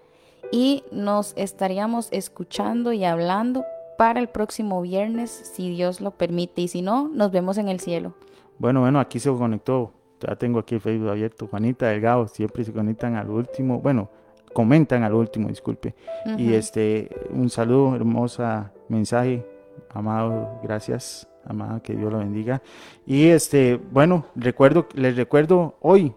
[0.51, 3.65] y nos estaríamos escuchando y hablando
[3.97, 6.61] para el próximo viernes, si Dios lo permite.
[6.61, 8.13] Y si no, nos vemos en el cielo.
[8.59, 9.93] Bueno, bueno, aquí se conectó.
[10.19, 11.47] Ya tengo aquí el Facebook abierto.
[11.47, 13.79] Juanita Delgado, siempre se conectan al último.
[13.79, 14.09] Bueno,
[14.53, 15.93] comentan al último, disculpe.
[16.37, 19.45] Y este, un saludo, hermosa mensaje.
[19.89, 21.27] Amado, gracias.
[21.45, 22.61] Amada, que Dios lo bendiga.
[23.05, 26.13] Y este, bueno, recuerdo, les recuerdo hoy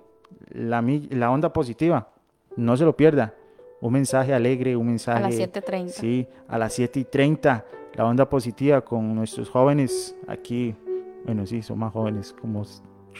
[0.48, 2.08] la, la onda positiva.
[2.56, 3.34] No se lo pierda.
[3.80, 5.18] Un mensaje alegre, un mensaje.
[5.18, 5.88] A las 7.30.
[5.88, 7.64] Sí, a las 7.30.
[7.94, 10.74] La onda positiva con nuestros jóvenes aquí.
[11.24, 12.64] Bueno, sí, son más jóvenes, como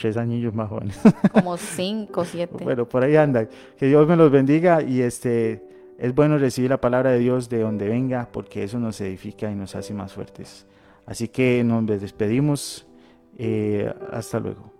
[0.01, 0.99] tres años más jóvenes.
[1.33, 2.65] Como cinco, siete.
[2.65, 3.49] bueno, por ahí anda.
[3.77, 5.63] Que Dios me los bendiga y este
[5.99, 9.55] es bueno recibir la palabra de Dios de donde venga porque eso nos edifica y
[9.55, 10.67] nos hace más fuertes.
[11.07, 12.87] Así que nos despedimos.
[13.37, 14.71] Eh, hasta luego.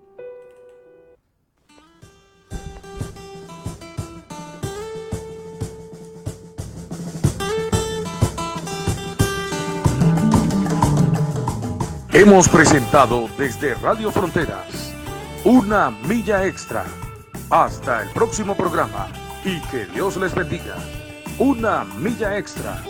[12.13, 14.93] Hemos presentado desde Radio Fronteras
[15.45, 16.85] una milla extra.
[17.51, 19.07] Hasta el próximo programa
[19.45, 20.75] y que Dios les bendiga.
[21.39, 22.83] Una milla extra.